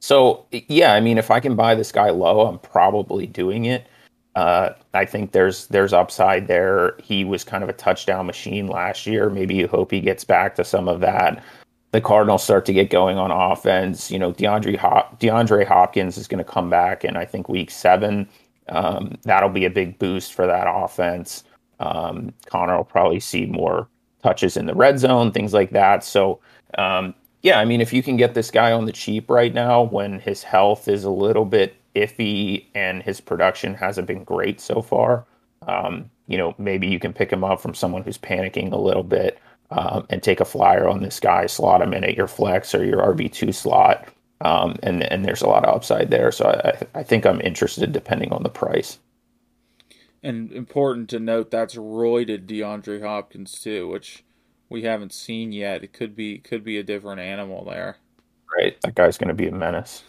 [0.01, 3.87] so yeah, I mean, if I can buy this guy low, I'm probably doing it.
[4.35, 6.97] Uh, I think there's there's upside there.
[7.03, 9.29] He was kind of a touchdown machine last year.
[9.29, 11.43] Maybe you hope he gets back to some of that.
[11.93, 14.11] The Cardinals start to get going on offense.
[14.11, 17.71] You know, DeAndre Hop- DeAndre Hopkins is going to come back in I think week
[17.71, 18.29] seven.
[18.69, 21.45] Um, that'll be a big boost for that offense.
[21.81, 23.89] Um, Conner will probably see more
[24.23, 26.05] touches in the red zone, things like that.
[26.05, 26.41] So,
[26.77, 29.83] um, yeah, I mean, if you can get this guy on the cheap right now
[29.83, 34.83] when his health is a little bit iffy and his production hasn't been great so
[34.83, 35.25] far,
[35.67, 39.05] um, you know, maybe you can pick him up from someone who's panicking a little
[39.05, 39.39] bit
[39.71, 42.85] um, and take a flyer on this guy, slot him in at your flex or
[42.85, 44.09] your RB2 slot.
[44.41, 46.31] Um, and, and there's a lot of upside there.
[46.31, 48.99] So I, I think I'm interested depending on the price.
[50.23, 54.25] And important to note that's roided DeAndre Hopkins too, which
[54.69, 55.85] we haven't seen yet.
[55.85, 57.99] It could be could be a different animal there.
[58.57, 60.03] Right, that guy's going to be a menace.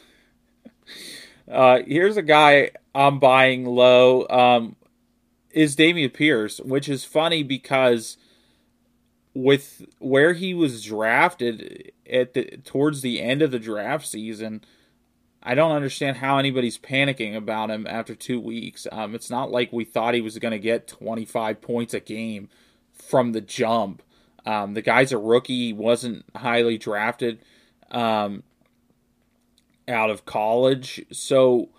[1.50, 4.28] Uh, here's a guy I'm buying low.
[4.28, 4.76] Um,
[5.52, 8.18] is Dameon Pierce, which is funny because
[9.34, 14.64] with where he was drafted at the towards the end of the draft season,
[15.42, 18.88] I don't understand how anybody's panicking about him after two weeks.
[18.92, 22.50] Um, it's not like we thought he was going to get 25 points a game
[22.92, 24.04] from the jump.
[24.46, 25.74] Um, the guy's a rookie.
[25.74, 27.40] Wasn't highly drafted
[27.92, 28.44] um,
[29.88, 31.06] out of college.
[31.12, 31.70] So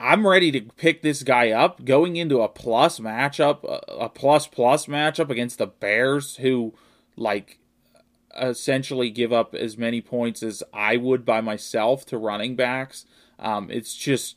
[0.00, 4.86] I'm ready to pick this guy up going into a plus matchup, a plus plus
[4.86, 6.74] matchup against the Bears, who,
[7.16, 7.58] like,
[8.40, 13.04] essentially give up as many points as I would by myself to running backs.
[13.38, 14.36] Um, it's just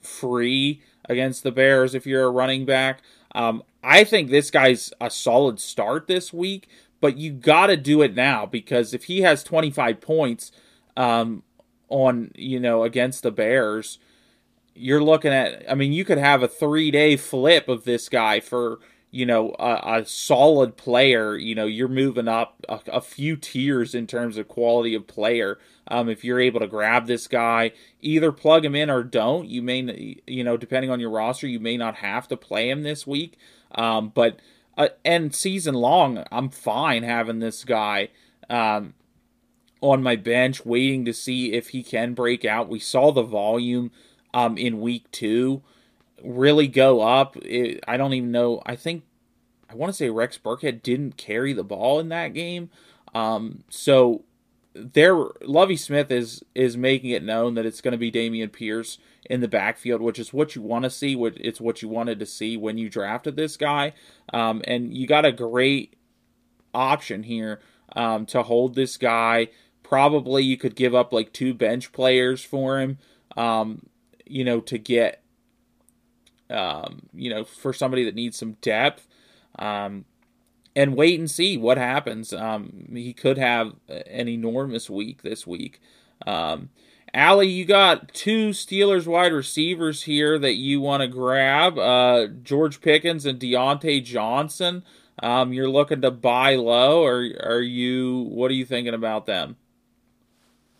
[0.00, 3.02] free against the Bears if you're a running back.
[3.34, 6.66] Um, I think this guy's a solid start this week,
[7.00, 10.50] but you got to do it now because if he has 25 points
[10.96, 11.42] um,
[11.90, 13.98] on, you know, against the Bears,
[14.74, 18.40] you're looking at, I mean, you could have a three day flip of this guy
[18.40, 21.36] for you know a, a, solid player.
[21.36, 25.58] You know you're moving up a, a, few tiers in terms of quality of player.
[25.86, 29.60] Um, if you're able to grab this guy either plug him in or don't you
[29.60, 33.06] may you know depending on your roster you may not have to play him this
[33.06, 33.36] week.
[33.74, 34.38] Um, but
[34.78, 38.08] uh, and season long i'm fine having this guy
[38.48, 38.94] um,
[39.80, 42.68] on my bench waiting to see if he can break out.
[42.68, 43.90] We saw the volume
[44.34, 45.62] um, in week two
[46.22, 47.36] really go up.
[47.38, 48.62] It, I don't even know.
[48.64, 49.04] I think
[49.70, 52.70] I want to say Rex Burkhead didn't carry the ball in that game.
[53.14, 54.24] Um, so
[54.74, 58.98] there, Lovie Smith is is making it known that it's going to be Dameon Pierce
[59.28, 61.16] in the backfield, which is what you want to see.
[61.16, 63.92] What it's what you wanted to see when you drafted this guy,
[64.32, 65.96] um, and you got a great
[66.74, 67.60] option here
[67.94, 69.48] um, to hold this guy.
[69.82, 72.98] Probably you could give up like two bench players for him,
[73.36, 73.86] um,
[74.32, 75.22] you know, to get
[76.52, 79.08] um, you know, for somebody that needs some depth.
[79.58, 80.04] Um,
[80.74, 82.32] and wait and see what happens.
[82.32, 85.80] Um, he could have an enormous week this week.
[86.26, 86.70] Um,
[87.12, 92.80] Allie, you got two Steelers wide receivers here that you want to grab uh, George
[92.80, 94.82] Pickens and Diontae Johnson.
[95.22, 98.26] Um, you're looking to buy low, or are you?
[98.30, 99.56] What are you thinking about them?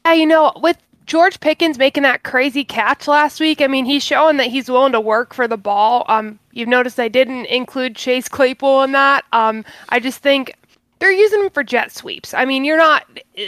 [0.07, 4.03] Yeah, you know, with George Pickens making that crazy catch last week, I mean, he's
[4.05, 6.05] showing that he's willing to work for the ball.
[6.09, 9.25] Um, you've noticed I didn't include Chase Claypool in that.
[9.33, 10.55] Um, I just think
[11.03, 12.33] they're using him for jet sweeps.
[12.33, 13.05] I mean, you're not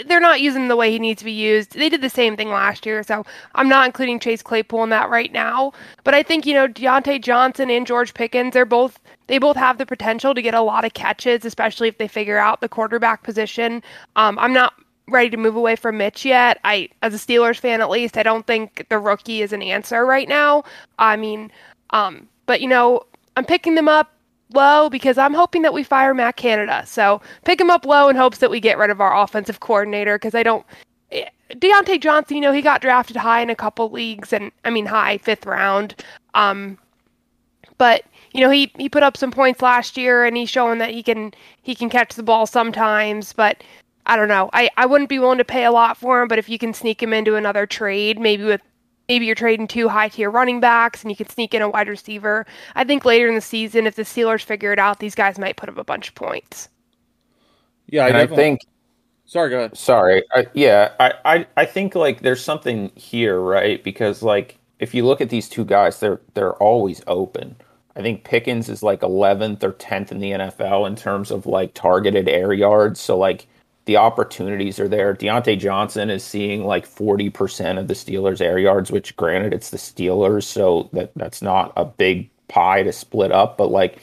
[0.06, 1.74] they're not using him the way he needs to be used.
[1.74, 3.24] They did the same thing last year, so
[3.54, 5.72] I'm not including Chase Claypool in that right now.
[6.02, 8.98] But I think, you know, Diontae Johnson and George Pickens, they're both
[9.28, 12.38] they both have the potential to get a lot of catches, especially if they figure
[12.38, 13.84] out the quarterback position.
[14.16, 14.74] Um, I'm not
[15.08, 16.58] ready to move away from Mitch yet.
[16.64, 20.06] I as a Steelers fan at least, I don't think the rookie is an answer
[20.06, 20.64] right now.
[20.98, 21.50] I mean,
[21.90, 23.02] um, but you know,
[23.36, 24.12] I'm picking them up
[24.54, 26.84] low because I'm hoping that we fire Matt Canada.
[26.86, 30.16] So pick him up low in hopes that we get rid of our offensive coordinator
[30.16, 30.64] because I don't.
[31.10, 34.70] Eh, Diontae Johnson, you know, he got drafted high in a couple leagues, and I
[34.70, 35.94] mean high fifth round.
[36.34, 36.78] Um,
[37.78, 40.90] but you know, he he put up some points last year, and he's showing that
[40.90, 41.32] he can
[41.62, 43.32] he can catch the ball sometimes.
[43.32, 43.62] But
[44.06, 44.50] I don't know.
[44.52, 46.74] I I wouldn't be willing to pay a lot for him, but if you can
[46.74, 48.60] sneak him into another trade, maybe with
[49.08, 51.88] maybe you're trading two high tier running backs and you can sneak in a wide
[51.88, 52.46] receiver.
[52.74, 55.56] I think later in the season, if the Steelers figure it out, these guys might
[55.56, 56.68] put up a bunch of points.
[57.86, 58.60] Yeah, I, I think.
[59.26, 59.76] Sorry, go ahead.
[59.76, 60.22] Sorry.
[60.32, 63.82] I, yeah, I, I, I think like there's something here, right?
[63.82, 67.56] Because like if you look at these two guys, they're they're always open.
[67.96, 71.74] I think Pickens is like 11th or 10th in the NFL in terms of like
[71.74, 73.00] targeted air yards.
[73.00, 73.46] So like
[73.86, 75.14] the opportunities are there.
[75.14, 79.76] Diontae Johnson is seeing like 40% of the Steelers' air yards, which granted it's the
[79.76, 83.58] Steelers, so that that's not a big pie to split up.
[83.58, 83.98] But like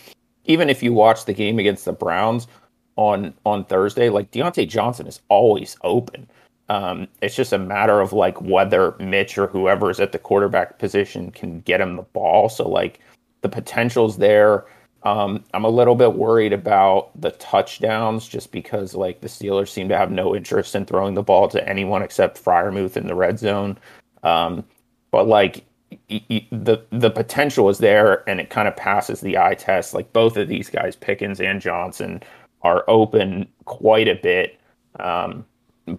[0.45, 2.47] even if you watch the game against the Browns
[2.95, 6.27] on on Thursday, like Diontae Johnson is always open.
[6.69, 10.79] Um, it's just a matter of like whether Mitch or whoever is at the quarterback
[10.79, 12.49] position can get him the ball.
[12.49, 12.99] So like
[13.41, 14.65] the potential's there.
[15.03, 19.89] Um, I'm a little bit worried about the touchdowns just because like the Steelers seem
[19.89, 23.39] to have no interest in throwing the ball to anyone except Freiermuth in the red
[23.39, 23.77] zone.
[24.23, 24.63] Um,
[25.09, 25.65] but like
[26.09, 29.93] the the potential is there and it kind of passes the eye test.
[29.93, 32.21] Like both of these guys, Pickens and Johnson,
[32.61, 34.59] are open quite a bit.
[34.99, 35.45] Um,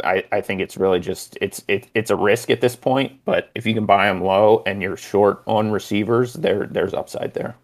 [0.05, 3.51] I, I think it's really just it's it, it's a risk at this point, but
[3.57, 7.57] if you can buy them low and you're short on receivers, there there's upside there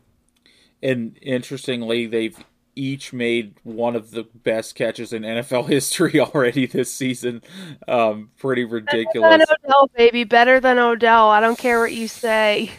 [0.83, 2.39] and interestingly, they've
[2.79, 7.43] each made one of the best catches in NFL history already this season.
[7.87, 9.29] Um, pretty ridiculous.
[9.29, 10.24] Better than Odell, baby.
[10.24, 11.29] Better than Odell.
[11.29, 12.70] I don't care what you say.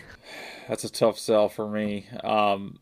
[0.68, 2.08] That's a tough sell for me.
[2.24, 2.80] Um,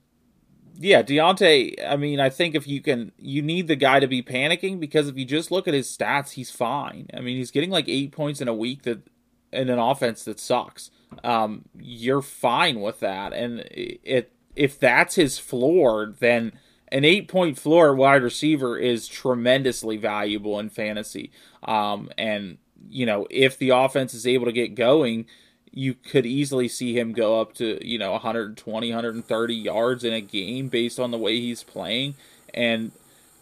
[0.80, 1.84] yeah, Diontae.
[1.86, 5.08] I mean, I think if you can, you need the guy to be panicking because
[5.08, 7.08] if you just look at his stats, he's fine.
[7.14, 9.08] I mean, he's getting like eight points in a week that
[9.52, 10.92] in an offense that sucks.
[11.24, 16.54] Um, you're fine with that, and it if that's his floor, then
[16.92, 21.32] an eight point floor wide receiver is tremendously valuable in fantasy.
[21.64, 22.58] Um, and,
[22.90, 25.26] you know, if the offense is able to get going,
[25.72, 30.22] you could easily see him go up to, you know, 120, 130 yards in a
[30.22, 32.16] game based on the way he's playing.
[32.54, 32.92] And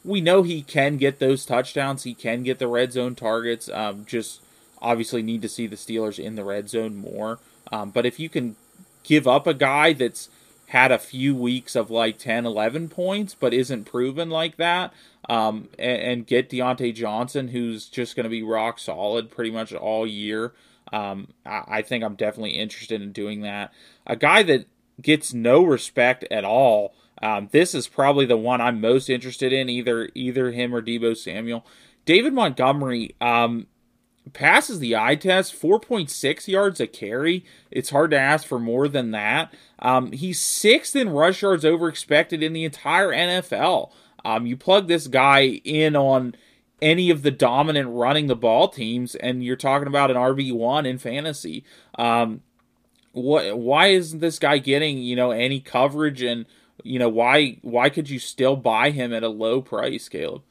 [0.04, 3.70] we know he can get those touchdowns, he can get the red zone targets.
[3.70, 4.42] Um, just
[4.82, 7.40] obviously need to see the Steelers in the red zone more.
[7.72, 8.56] Um, but if you can
[9.04, 10.30] give up a guy that's
[10.68, 14.94] had a few weeks of like 10, 11 points, but isn't proven like that.
[15.30, 19.74] Um, and, and, get Diontae Johnson, who's just going to be rock solid pretty much
[19.74, 20.54] all year.
[20.94, 23.74] Um, I, I, think I'm definitely interested in doing that.
[24.06, 24.68] A guy that
[25.02, 26.94] gets no respect at all.
[27.24, 31.18] Um, this is probably the one I'm most interested in, either either him or Deebo
[31.18, 31.66] Samuel.
[32.06, 33.66] David Montgomery, um,
[34.34, 37.46] passes the eye test 4.6 yards a carry.
[37.72, 39.54] It's hard to ask for more than that.
[39.80, 43.92] Um, he's sixth in rush yards over expected in the entire nfl
[44.26, 46.36] um, you plug this guy in on
[46.82, 50.98] any of the dominant running the ball teams and you're talking about an rb1 in
[50.98, 51.64] fantasy.
[51.98, 52.42] Um,
[53.14, 56.22] what why isn't this guy getting you know any coverage?
[56.22, 56.48] And
[56.84, 60.42] you know why why could you still buy him at a low price caleb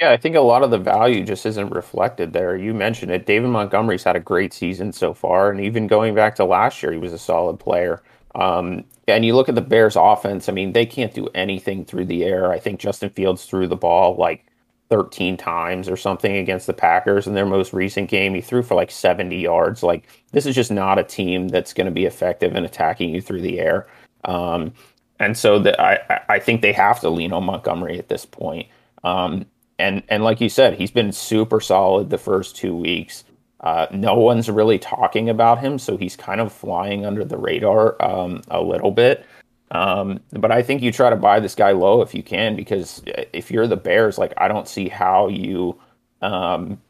[0.00, 2.56] yeah, I think a lot of the value just isn't reflected there.
[2.56, 3.24] You mentioned it.
[3.26, 6.92] David Montgomery's had a great season so far, and even going back to last year,
[6.92, 8.02] he was a solid player.
[8.34, 10.48] Um, and you look at the Bears' offense.
[10.48, 12.52] I mean, they can't do anything through the air.
[12.52, 14.46] I think Justin Fields threw the ball like
[14.90, 18.34] 13 times or something against the Packers in their most recent game.
[18.34, 19.82] He threw for like 70 yards.
[19.82, 23.22] Like this is just not a team that's going to be effective in attacking you
[23.22, 23.86] through the air.
[24.24, 24.74] Um,
[25.18, 28.68] and so I I think they have to lean on Montgomery at this point.
[29.02, 29.46] Um,
[29.78, 33.24] and and like you said, he's been super solid the first two weeks.
[33.60, 37.96] Uh, no one's really talking about him, so he's kind of flying under the radar
[38.04, 39.24] um, a little bit.
[39.70, 43.02] Um, but I think you try to buy this guy low if you can, because
[43.32, 45.78] if you're the Bears, like I don't see how you
[46.22, 46.80] um,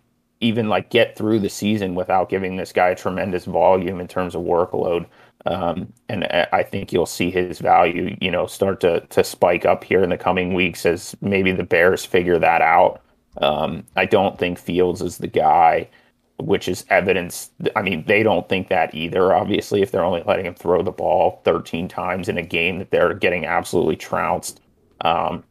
[0.41, 4.43] even like get through the season without giving this guy tremendous volume in terms of
[4.43, 5.07] workload.
[5.47, 9.85] Um, and I think you'll see his value, you know, start to to spike up
[9.85, 13.01] here in the coming weeks as maybe the Bears figure that out.
[13.41, 15.89] Um, I don't think Fields is the guy,
[16.39, 17.51] which is evidence.
[17.77, 19.35] I mean, they don't think that either.
[19.35, 22.91] Obviously, if they're only letting him throw the ball 13 times in a game that
[22.91, 24.61] they're getting absolutely trounced.
[25.03, 25.45] Um,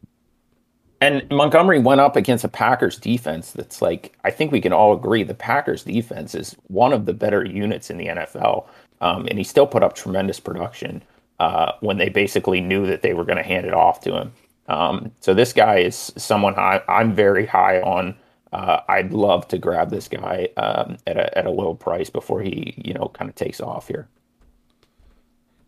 [1.00, 4.94] and Montgomery went up against a Packers defense that's like, I think we can all
[4.94, 8.66] agree the Packers defense is one of the better units in the NFL.
[9.00, 11.02] Um, and he still put up tremendous production
[11.38, 14.32] uh, when they basically knew that they were going to hand it off to him.
[14.68, 18.16] Um, so this guy is someone I, am very high on.
[18.52, 22.40] Uh, I'd love to grab this guy um, at a at a low price before
[22.40, 24.08] he you know kind of takes off here.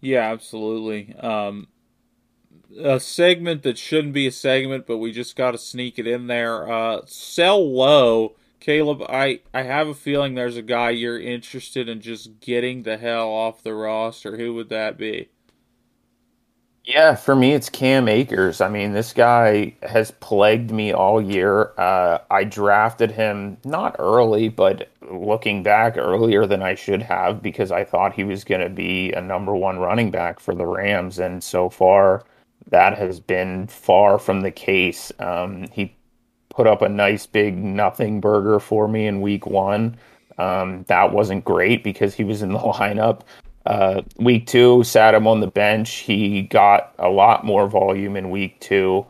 [0.01, 1.15] Yeah, absolutely.
[1.17, 1.69] Um,
[2.81, 6.27] a segment that shouldn't be a segment, but we just got to sneak it in
[6.27, 6.71] there.
[6.71, 9.03] Uh, sell low, Caleb.
[9.09, 13.29] I I have a feeling there's a guy you're interested in just getting the hell
[13.29, 14.37] off the roster.
[14.37, 15.31] Who would that be?
[16.85, 18.63] Yeah, for me, it's Cam Akers.
[18.63, 21.73] I mean, this guy has plagued me all year.
[21.77, 27.71] Uh, I drafted him not early, but looking back earlier than I should have because
[27.71, 31.19] I thought he was going to be a number one running back for the Rams.
[31.19, 32.25] And so far,
[32.71, 35.13] that has been far from the case.
[35.19, 35.95] Um, he
[36.59, 39.97] put up a nice big nothing burger for me in week one.
[40.39, 43.21] Um, that wasn't great because he was in the lineup.
[43.65, 45.99] Uh, week two, sat him on the bench.
[45.99, 49.07] He got a lot more volume in week two.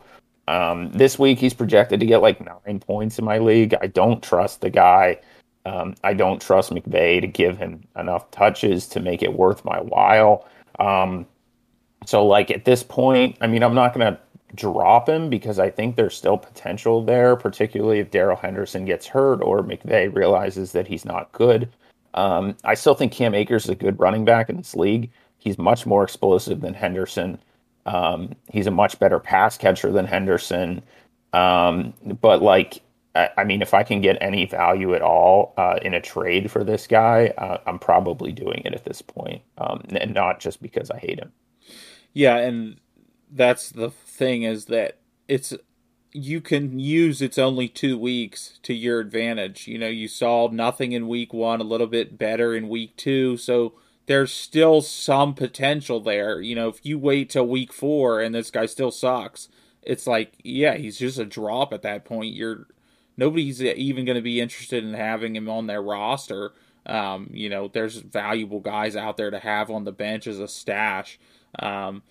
[0.47, 3.73] Um, this week, he's projected to get like nine points in my league.
[3.81, 5.17] I don't trust the guy.
[5.65, 9.79] Um, I don't trust McVay to give him enough touches to make it worth my
[9.81, 10.47] while.
[10.77, 11.25] Um,
[12.05, 14.19] so, like at this point, I mean, I'm not going to
[14.55, 19.41] drop him because I think there's still potential there, particularly if Darrell Henderson gets hurt
[19.41, 21.69] or McVay realizes that he's not good.
[22.13, 25.11] Um, I still think Cam Akers is a good running back in this league.
[25.37, 27.39] He's much more explosive than Henderson.
[27.85, 30.83] Um, he's a much better pass catcher than Henderson.
[31.33, 32.81] Um, but like,
[33.15, 36.51] I, I, mean, if I can get any value at all uh, in a trade
[36.51, 40.61] for this guy, uh, I'm probably doing it at this point, um, and not just
[40.61, 41.31] because I hate him.
[42.13, 42.79] Yeah, and
[43.31, 45.53] that's the thing is that it's
[46.11, 49.67] you can use it's only two weeks to your advantage.
[49.67, 53.37] You know, you saw nothing in week one, a little bit better in week two,
[53.37, 53.73] so
[54.05, 56.41] there's still some potential there.
[56.41, 59.49] You know, if you wait till week four and this guy still sucks,
[59.83, 62.33] it's like, yeah, he's just a drop at that point.
[62.33, 62.67] You're
[63.17, 66.53] nobody's even going to be interested in having him on their roster.
[66.85, 70.47] Um, you know, there's valuable guys out there to have on the bench as a
[70.47, 71.19] stash.
[71.59, 72.01] Um,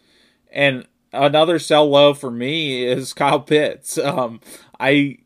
[0.52, 3.98] and another sell low for me is Kyle Pitts.
[3.98, 4.40] Um,
[4.78, 5.18] I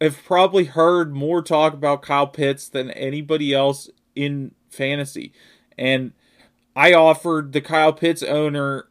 [0.00, 5.32] have probably heard more talk about Kyle Pitts than anybody else in fantasy.
[5.78, 6.12] And
[6.74, 8.88] I offered the Kyle Pitts owner,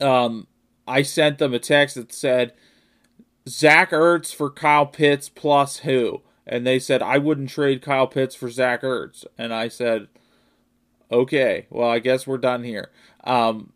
[0.00, 0.46] um,
[0.86, 2.52] I sent them a text that said,
[3.48, 6.22] Zach Ertz for Kyle Pitts plus who?
[6.46, 9.24] And they said, I wouldn't trade Kyle Pitts for Zach Ertz.
[9.38, 10.08] And I said,
[11.10, 12.90] okay, well, I guess we're done here.
[13.22, 13.72] Um,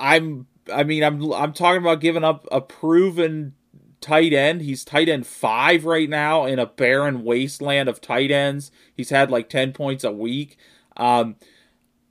[0.00, 3.54] I'm I mean I'm I'm talking about giving up a proven
[4.00, 4.62] tight end.
[4.62, 8.72] He's tight end 5 right now in a barren wasteland of tight ends.
[8.94, 10.56] He's had like 10 points a week.
[10.96, 11.36] Um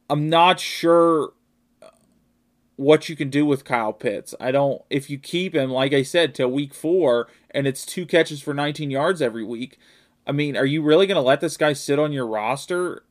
[0.09, 1.33] I'm not sure
[2.75, 4.33] what you can do with Kyle Pitts.
[4.39, 8.05] I don't if you keep him like I said till week 4 and it's two
[8.05, 9.77] catches for 19 yards every week.
[10.27, 13.03] I mean, are you really going to let this guy sit on your roster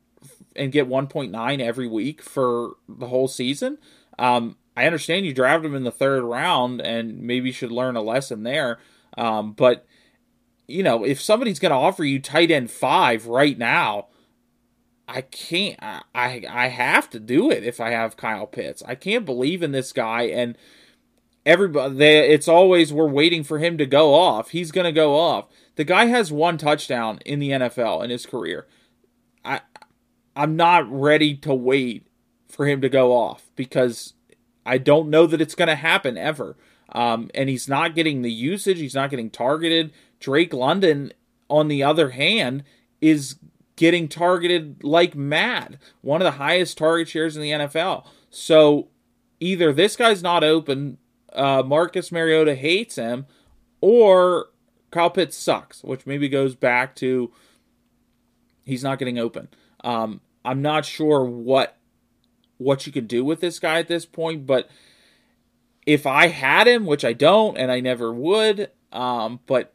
[0.55, 3.77] and get 1.9 every week for the whole season?
[4.17, 7.97] Um, I understand you drafted him in the third round, and maybe you should learn
[7.97, 8.79] a lesson there.
[9.17, 9.85] Um, but
[10.67, 14.07] you know, if somebody's going to offer you tight end five right now,
[15.05, 15.75] I can't.
[15.81, 18.81] I, I I have to do it if I have Kyle Pitts.
[18.87, 20.57] I can't believe in this guy, and
[21.45, 21.95] everybody.
[21.95, 24.51] They, it's always we're waiting for him to go off.
[24.51, 25.47] He's going to go off.
[25.75, 28.65] The guy has one touchdown in the NFL in his career.
[29.43, 29.59] I
[30.37, 32.07] I'm not ready to wait
[32.47, 34.13] for him to go off because
[34.69, 36.55] I don't know that it's going to happen ever.
[36.91, 38.79] Um, and he's not getting the usage.
[38.79, 39.91] He's not getting targeted.
[40.19, 41.11] Drake London,
[41.49, 42.63] on the other hand,
[43.01, 43.37] is
[43.75, 45.79] getting targeted like mad.
[46.01, 48.05] One of the highest target shares in the NFL.
[48.29, 48.89] So
[49.39, 50.99] either this guy's not open,
[51.33, 53.25] uh, Marcus Mariota hates him,
[53.81, 54.49] or
[54.91, 57.31] Kyle Pitts sucks, which maybe goes back to
[58.65, 59.47] he's not getting open.
[59.83, 61.78] Um, I'm not sure what
[62.59, 64.69] what you could do with this guy at this point, but
[65.87, 69.73] if I had him, which I don't, and I never would, um, but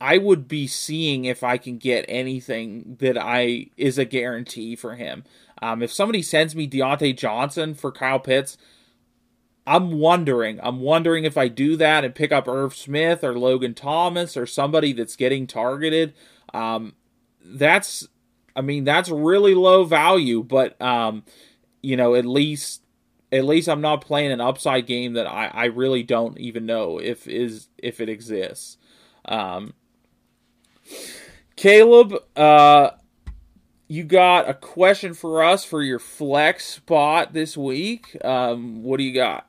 [0.00, 4.94] I would be seeing if I can get anything that I is a guarantee for
[4.94, 5.24] him.
[5.60, 8.58] Um, if somebody sends me Diontae Johnson for Kyle Pitts,
[9.66, 10.60] I'm wondering.
[10.62, 14.46] I'm wondering if I do that and pick up Irv Smith or Logan Thomas or
[14.46, 16.14] somebody that's getting targeted.
[16.54, 16.94] Um,
[17.42, 18.06] that's,
[18.54, 21.24] I mean, that's really low value, but um,
[21.86, 22.82] you know, at least,
[23.30, 26.98] at least I'm not playing an upside game that I, I really don't even know
[26.98, 28.76] if is if it exists.
[29.24, 29.72] Um,
[31.54, 32.90] Caleb, uh,
[33.86, 38.16] you got a question for us for your flex spot this week.
[38.24, 39.48] Um, what do you got?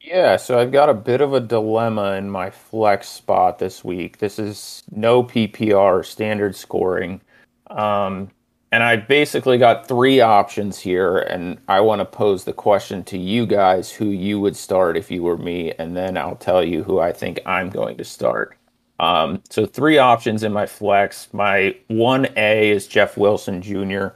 [0.00, 4.18] Yeah, so I've got a bit of a dilemma in my flex spot this week.
[4.18, 7.20] This is no PPR standard scoring.
[7.66, 8.30] Um,
[8.70, 13.18] and I basically got three options here, and I want to pose the question to
[13.18, 16.82] you guys who you would start if you were me, and then I'll tell you
[16.82, 18.56] who I think I'm going to start.
[19.00, 21.28] Um, so three options in my flex.
[21.32, 24.08] My one A is Jeff Wilson Jr.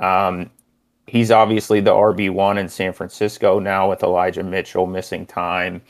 [0.00, 0.50] Um,
[1.06, 5.82] he's obviously the RB one in San Francisco now with Elijah Mitchell missing time.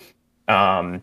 [0.48, 1.02] Um,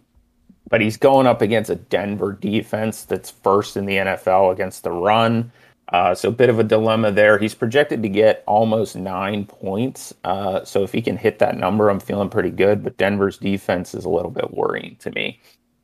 [0.70, 4.92] but he's going up against a Denver defense that's first in the NFL against the
[4.92, 5.52] run.
[5.90, 7.38] Uh, so a bit of a dilemma there.
[7.38, 10.14] He's projected to get almost nine points.
[10.24, 12.84] Uh, so if he can hit that number, I'm feeling pretty good.
[12.84, 15.40] But Denver's defense is a little bit worrying to me.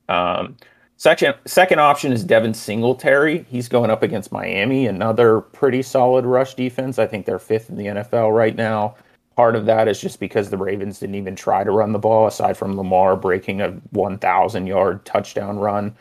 [0.07, 0.57] Um,
[0.97, 3.45] Second, second option is Devin Singletary.
[3.49, 6.99] He's going up against Miami, another pretty solid rush defense.
[6.99, 8.95] I think they're fifth in the NFL right now.
[9.35, 12.27] Part of that is just because the Ravens didn't even try to run the ball,
[12.27, 15.93] aside from Lamar breaking a 1,000 yard touchdown run.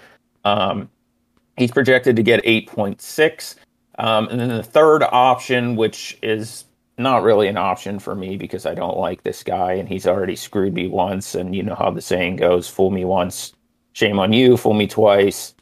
[0.44, 0.88] Um,
[1.56, 3.56] he's projected to get 8.6.
[3.98, 6.64] Um, and then the third option, which is
[6.98, 10.36] not really an option for me because I don't like this guy and he's already
[10.36, 11.34] screwed me once.
[11.34, 13.52] And you know how the saying goes fool me once,
[13.92, 15.54] shame on you, fool me twice.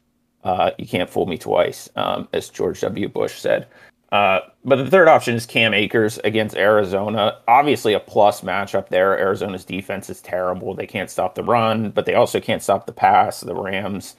[0.45, 3.09] Uh, you can't fool me twice, um, as George W.
[3.09, 3.66] Bush said.
[4.11, 7.39] Uh, but the third option is Cam Akers against Arizona.
[7.49, 9.18] Obviously, a plus matchup there.
[9.18, 10.74] Arizona's defense is terrible.
[10.74, 13.41] They can't stop the run, but they also can't stop the pass.
[13.41, 14.16] The Rams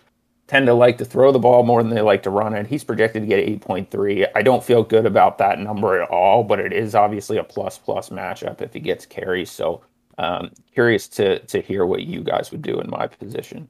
[0.54, 2.68] tend to like to throw the ball more than they like to run it.
[2.68, 4.28] He's projected to get 8.3.
[4.36, 7.80] I don't feel good about that number at all, but it is obviously a plus
[7.80, 9.50] plus matchup if he gets carries.
[9.50, 9.82] So,
[10.20, 13.68] um, curious to to hear what you guys would do in my position.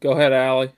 [0.00, 0.72] Go ahead, Allie.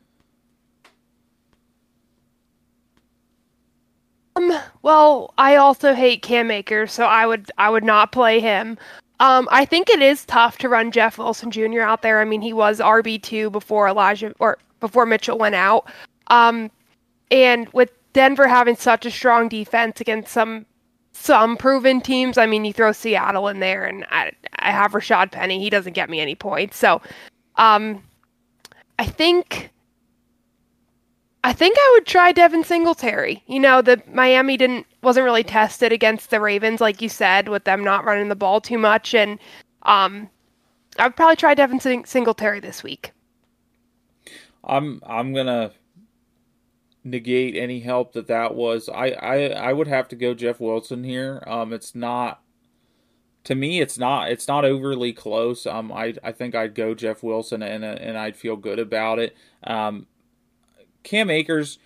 [4.37, 4.53] Um,
[4.83, 8.79] well, I also hate Cam Akers, so I would I would not play him.
[9.25, 11.81] Um, I think it is tough to run Jeff Wilson Jr.
[11.81, 12.21] out there.
[12.21, 15.91] I mean, he was RB two before Elijah or before Mitchell went out.
[16.27, 16.71] Um,
[17.31, 20.67] and with Denver having such a strong defense against some
[21.13, 25.33] some proven teams, I mean, you throw Seattle in there, and I I have Rashaad
[25.33, 25.59] Penny.
[25.59, 27.01] He doesn't get me any points, so
[27.57, 28.03] um,
[28.99, 29.71] I think
[31.45, 33.43] I think I would try Devin Singletary.
[33.47, 37.65] You know, the Miami didn't wasn't really tested against the Ravens, like you said, with
[37.65, 39.39] them not running the ball too much, and
[39.83, 40.31] um,
[40.99, 43.13] I would probably try Devin Sing- Singletary this week.
[44.65, 45.73] I'm I'm gonna
[47.05, 48.89] negate any help that that was.
[48.89, 51.45] I I I would have to go Jeff Wilson here.
[51.47, 52.41] Um, it's not
[53.45, 55.67] to me, it's not it's not overly close.
[55.67, 59.37] Um, I I think I'd go Jeff Wilson and and I'd feel good about it.
[59.63, 60.07] Um,
[61.05, 61.79] Cam Akers,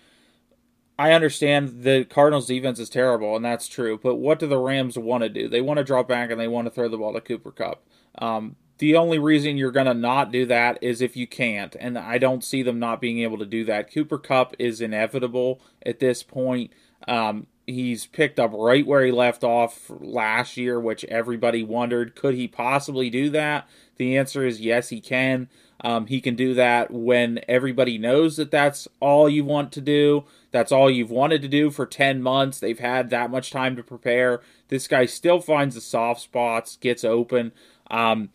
[0.97, 3.99] I understand the Cardinals defense is terrible, and that's true.
[4.01, 5.47] But what do the Rams want to do?
[5.47, 7.83] They want to drop back and they want to throw the ball to Cooper Kupp.
[8.17, 11.97] Um, the only reason you're going to not do that is if you can't, and
[11.97, 13.93] I don't see them not being able to do that.
[13.93, 16.71] Cooper Kupp is inevitable at this point.
[17.07, 22.35] Um, he's picked up right where he left off last year, which everybody wondered could
[22.35, 23.67] he possibly do that?
[23.97, 25.49] The answer is yes, he can.
[25.81, 30.25] Um, he can do that when everybody knows that that's all you want to do.
[30.51, 32.59] That's all you've wanted to do for 10 months.
[32.59, 34.41] They've had that much time to prepare.
[34.67, 37.53] This guy still finds the soft spots, gets open.
[37.89, 38.29] Um,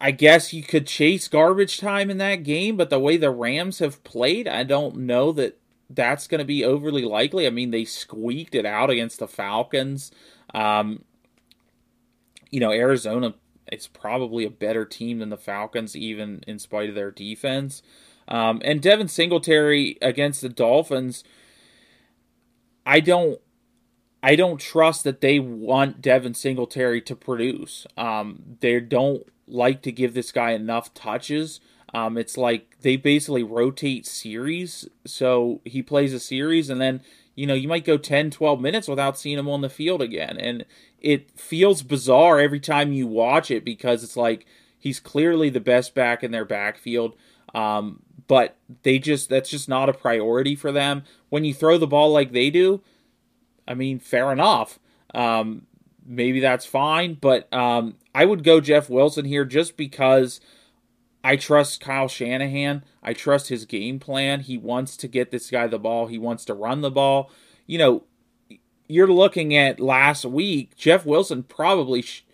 [0.00, 3.78] I guess you could chase garbage time in that game, but the way the Rams
[3.78, 5.58] have played, I don't know that
[5.90, 7.46] that's going to be overly likely.
[7.46, 10.10] I mean, they squeaked it out against the Falcons.
[10.54, 11.04] Um,
[12.50, 13.34] you know, Arizona
[13.72, 17.82] is probably a better team than the Falcons, even in spite of their defense.
[18.28, 21.24] Um, and Devin Singletary against the Dolphins,
[22.86, 23.40] I don't.
[24.20, 27.86] I don't trust that they want Devin Singletary to produce.
[27.96, 31.60] Um, they don't like to give this guy enough touches.
[31.94, 34.88] Um, it's like they basically rotate series.
[35.06, 37.00] So he plays a series and then,
[37.34, 40.36] you know, you might go 10, 12 minutes without seeing him on the field again.
[40.36, 40.64] And
[41.00, 44.46] it feels bizarre every time you watch it because it's like
[44.78, 47.16] he's clearly the best back in their backfield.
[47.54, 51.04] Um, but they just, that's just not a priority for them.
[51.28, 52.82] When you throw the ball like they do,
[53.66, 54.78] I mean, fair enough.
[55.14, 55.66] Um,
[56.04, 60.40] maybe that's fine, but um, I would go Jeff Wilson here just because
[61.22, 62.84] I trust Kyle Shanahan.
[63.02, 64.40] I trust his game plan.
[64.40, 66.06] He wants to get this guy the ball.
[66.06, 67.30] He wants to run the ball.
[67.66, 68.04] You know,
[68.88, 72.24] you're looking at last week, Jeff Wilson probably, sh-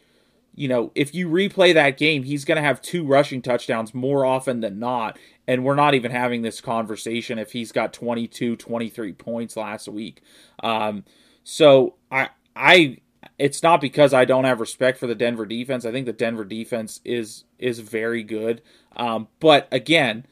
[0.55, 4.25] you know, if you replay that game, he's going to have two rushing touchdowns more
[4.25, 5.19] often than not.
[5.47, 10.23] And we're not even having this conversation if he's got 22, 23 points last week.
[10.63, 11.05] Um,
[11.43, 12.99] so I, I,
[13.39, 15.85] it's not because I don't have respect for the Denver defense.
[15.85, 18.63] I think the Denver defense is is very good.
[18.97, 20.27] Um, but again,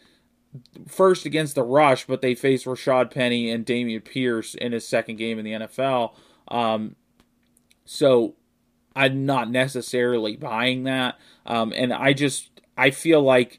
[0.87, 5.16] first against the rush, but they faced Rashaad Penny and Dameon Pierce in his second
[5.16, 6.15] game in the NFL.
[6.49, 6.97] Um,
[7.85, 8.35] so
[8.95, 11.19] I'm not necessarily buying that.
[11.47, 13.59] Um, and I just I feel like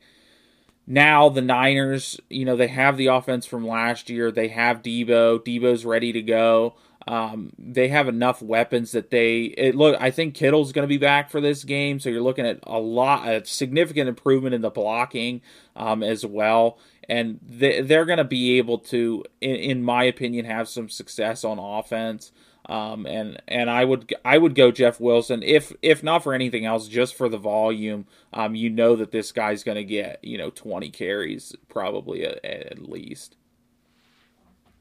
[0.85, 4.31] now the Niners, you know, they have the offense from last year.
[4.31, 5.39] They have Deebo.
[5.39, 6.75] Deebo's ready to go.
[7.07, 9.97] Um, they have enough weapons that they it look.
[9.99, 12.79] I think Kittle's going to be back for this game, so you're looking at a
[12.79, 15.41] lot, a significant improvement in the blocking
[15.75, 16.77] um, as well,
[17.09, 21.43] and they, they're going to be able to, in, in, my opinion, have some success
[21.43, 22.31] on offense.
[22.69, 26.65] Um, and and I would I would go Jeff Wilson if if not for anything
[26.65, 28.05] else, just for the volume.
[28.31, 32.43] Um, you know that this guy's going to get you know 20 carries probably at,
[32.45, 33.35] at least.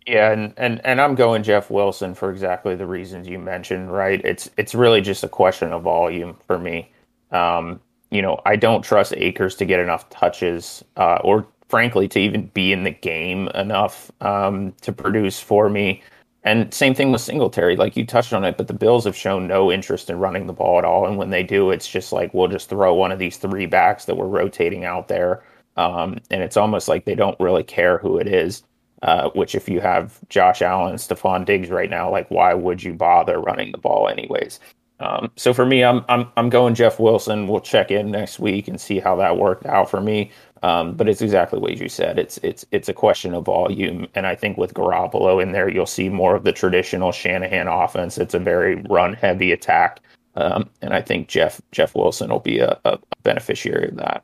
[0.06, 4.20] Yeah, and, and and I'm going Jeff Wilson for exactly the reasons you mentioned, right?
[4.24, 6.90] It's it's really just a question of volume for me.
[7.30, 7.80] Um,
[8.10, 12.46] you know, I don't trust Akers to get enough touches, uh, or frankly, to even
[12.48, 16.02] be in the game enough um, to produce for me.
[16.44, 19.46] And same thing with Singletary, like you touched on it, but the Bills have shown
[19.46, 21.06] no interest in running the ball at all.
[21.06, 24.06] And when they do, it's just like we'll just throw one of these three backs
[24.06, 25.44] that we're rotating out there,
[25.76, 28.64] um, and it's almost like they don't really care who it is.
[29.02, 32.92] Uh, which if you have Josh Allen, Stefon Diggs right now, like why would you
[32.92, 34.60] bother running the ball anyways?
[35.00, 37.48] Um, so for me, I'm I'm I'm going Jeff Wilson.
[37.48, 40.30] We'll check in next week and see how that worked out for me.
[40.62, 42.20] Um, but it's exactly what you said.
[42.20, 45.86] It's it's it's a question of volume, and I think with Garoppolo in there, you'll
[45.86, 48.16] see more of the traditional Shanahan offense.
[48.18, 49.98] It's a very run heavy attack,
[50.36, 54.22] um, and I think Jeff Jeff Wilson will be a, a beneficiary of that.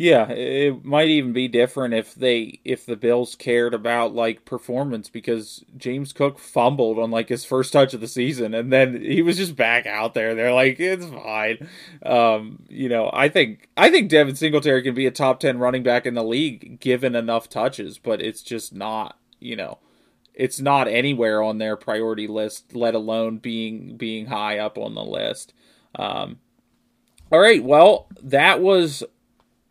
[0.00, 5.10] Yeah, it might even be different if they if the Bills cared about like performance
[5.10, 9.22] because James Cook fumbled on like his first touch of the season and then he
[9.22, 10.36] was just back out there.
[10.36, 11.68] They're like, it's fine.
[12.06, 15.82] Um, you know, I think I think Devin Singletary can be a top ten running
[15.82, 19.78] back in the league given enough touches, but it's just not, you know,
[20.32, 25.04] it's not anywhere on their priority list, let alone being being high up on the
[25.04, 25.54] list.
[25.96, 26.38] Um,
[27.32, 29.02] all right, well, that was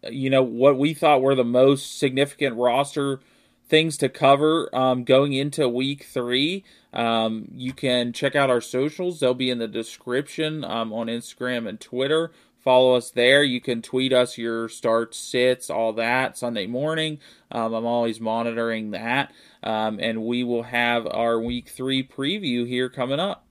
[0.04, 3.20] you know, what we thought were the most significant roster
[3.68, 6.64] things to cover um, going into week three.
[6.94, 11.68] Um, you can check out our socials, they'll be in the description um, on Instagram
[11.68, 12.32] and Twitter.
[12.68, 13.44] Follow us there.
[13.44, 17.20] You can tweet us your starts, sits, all that Sunday morning.
[17.50, 19.32] Um, I'm always monitoring that.
[19.64, 23.46] Um, and we will have our week three preview here coming up.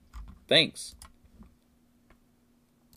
[0.47, 0.96] Thanks.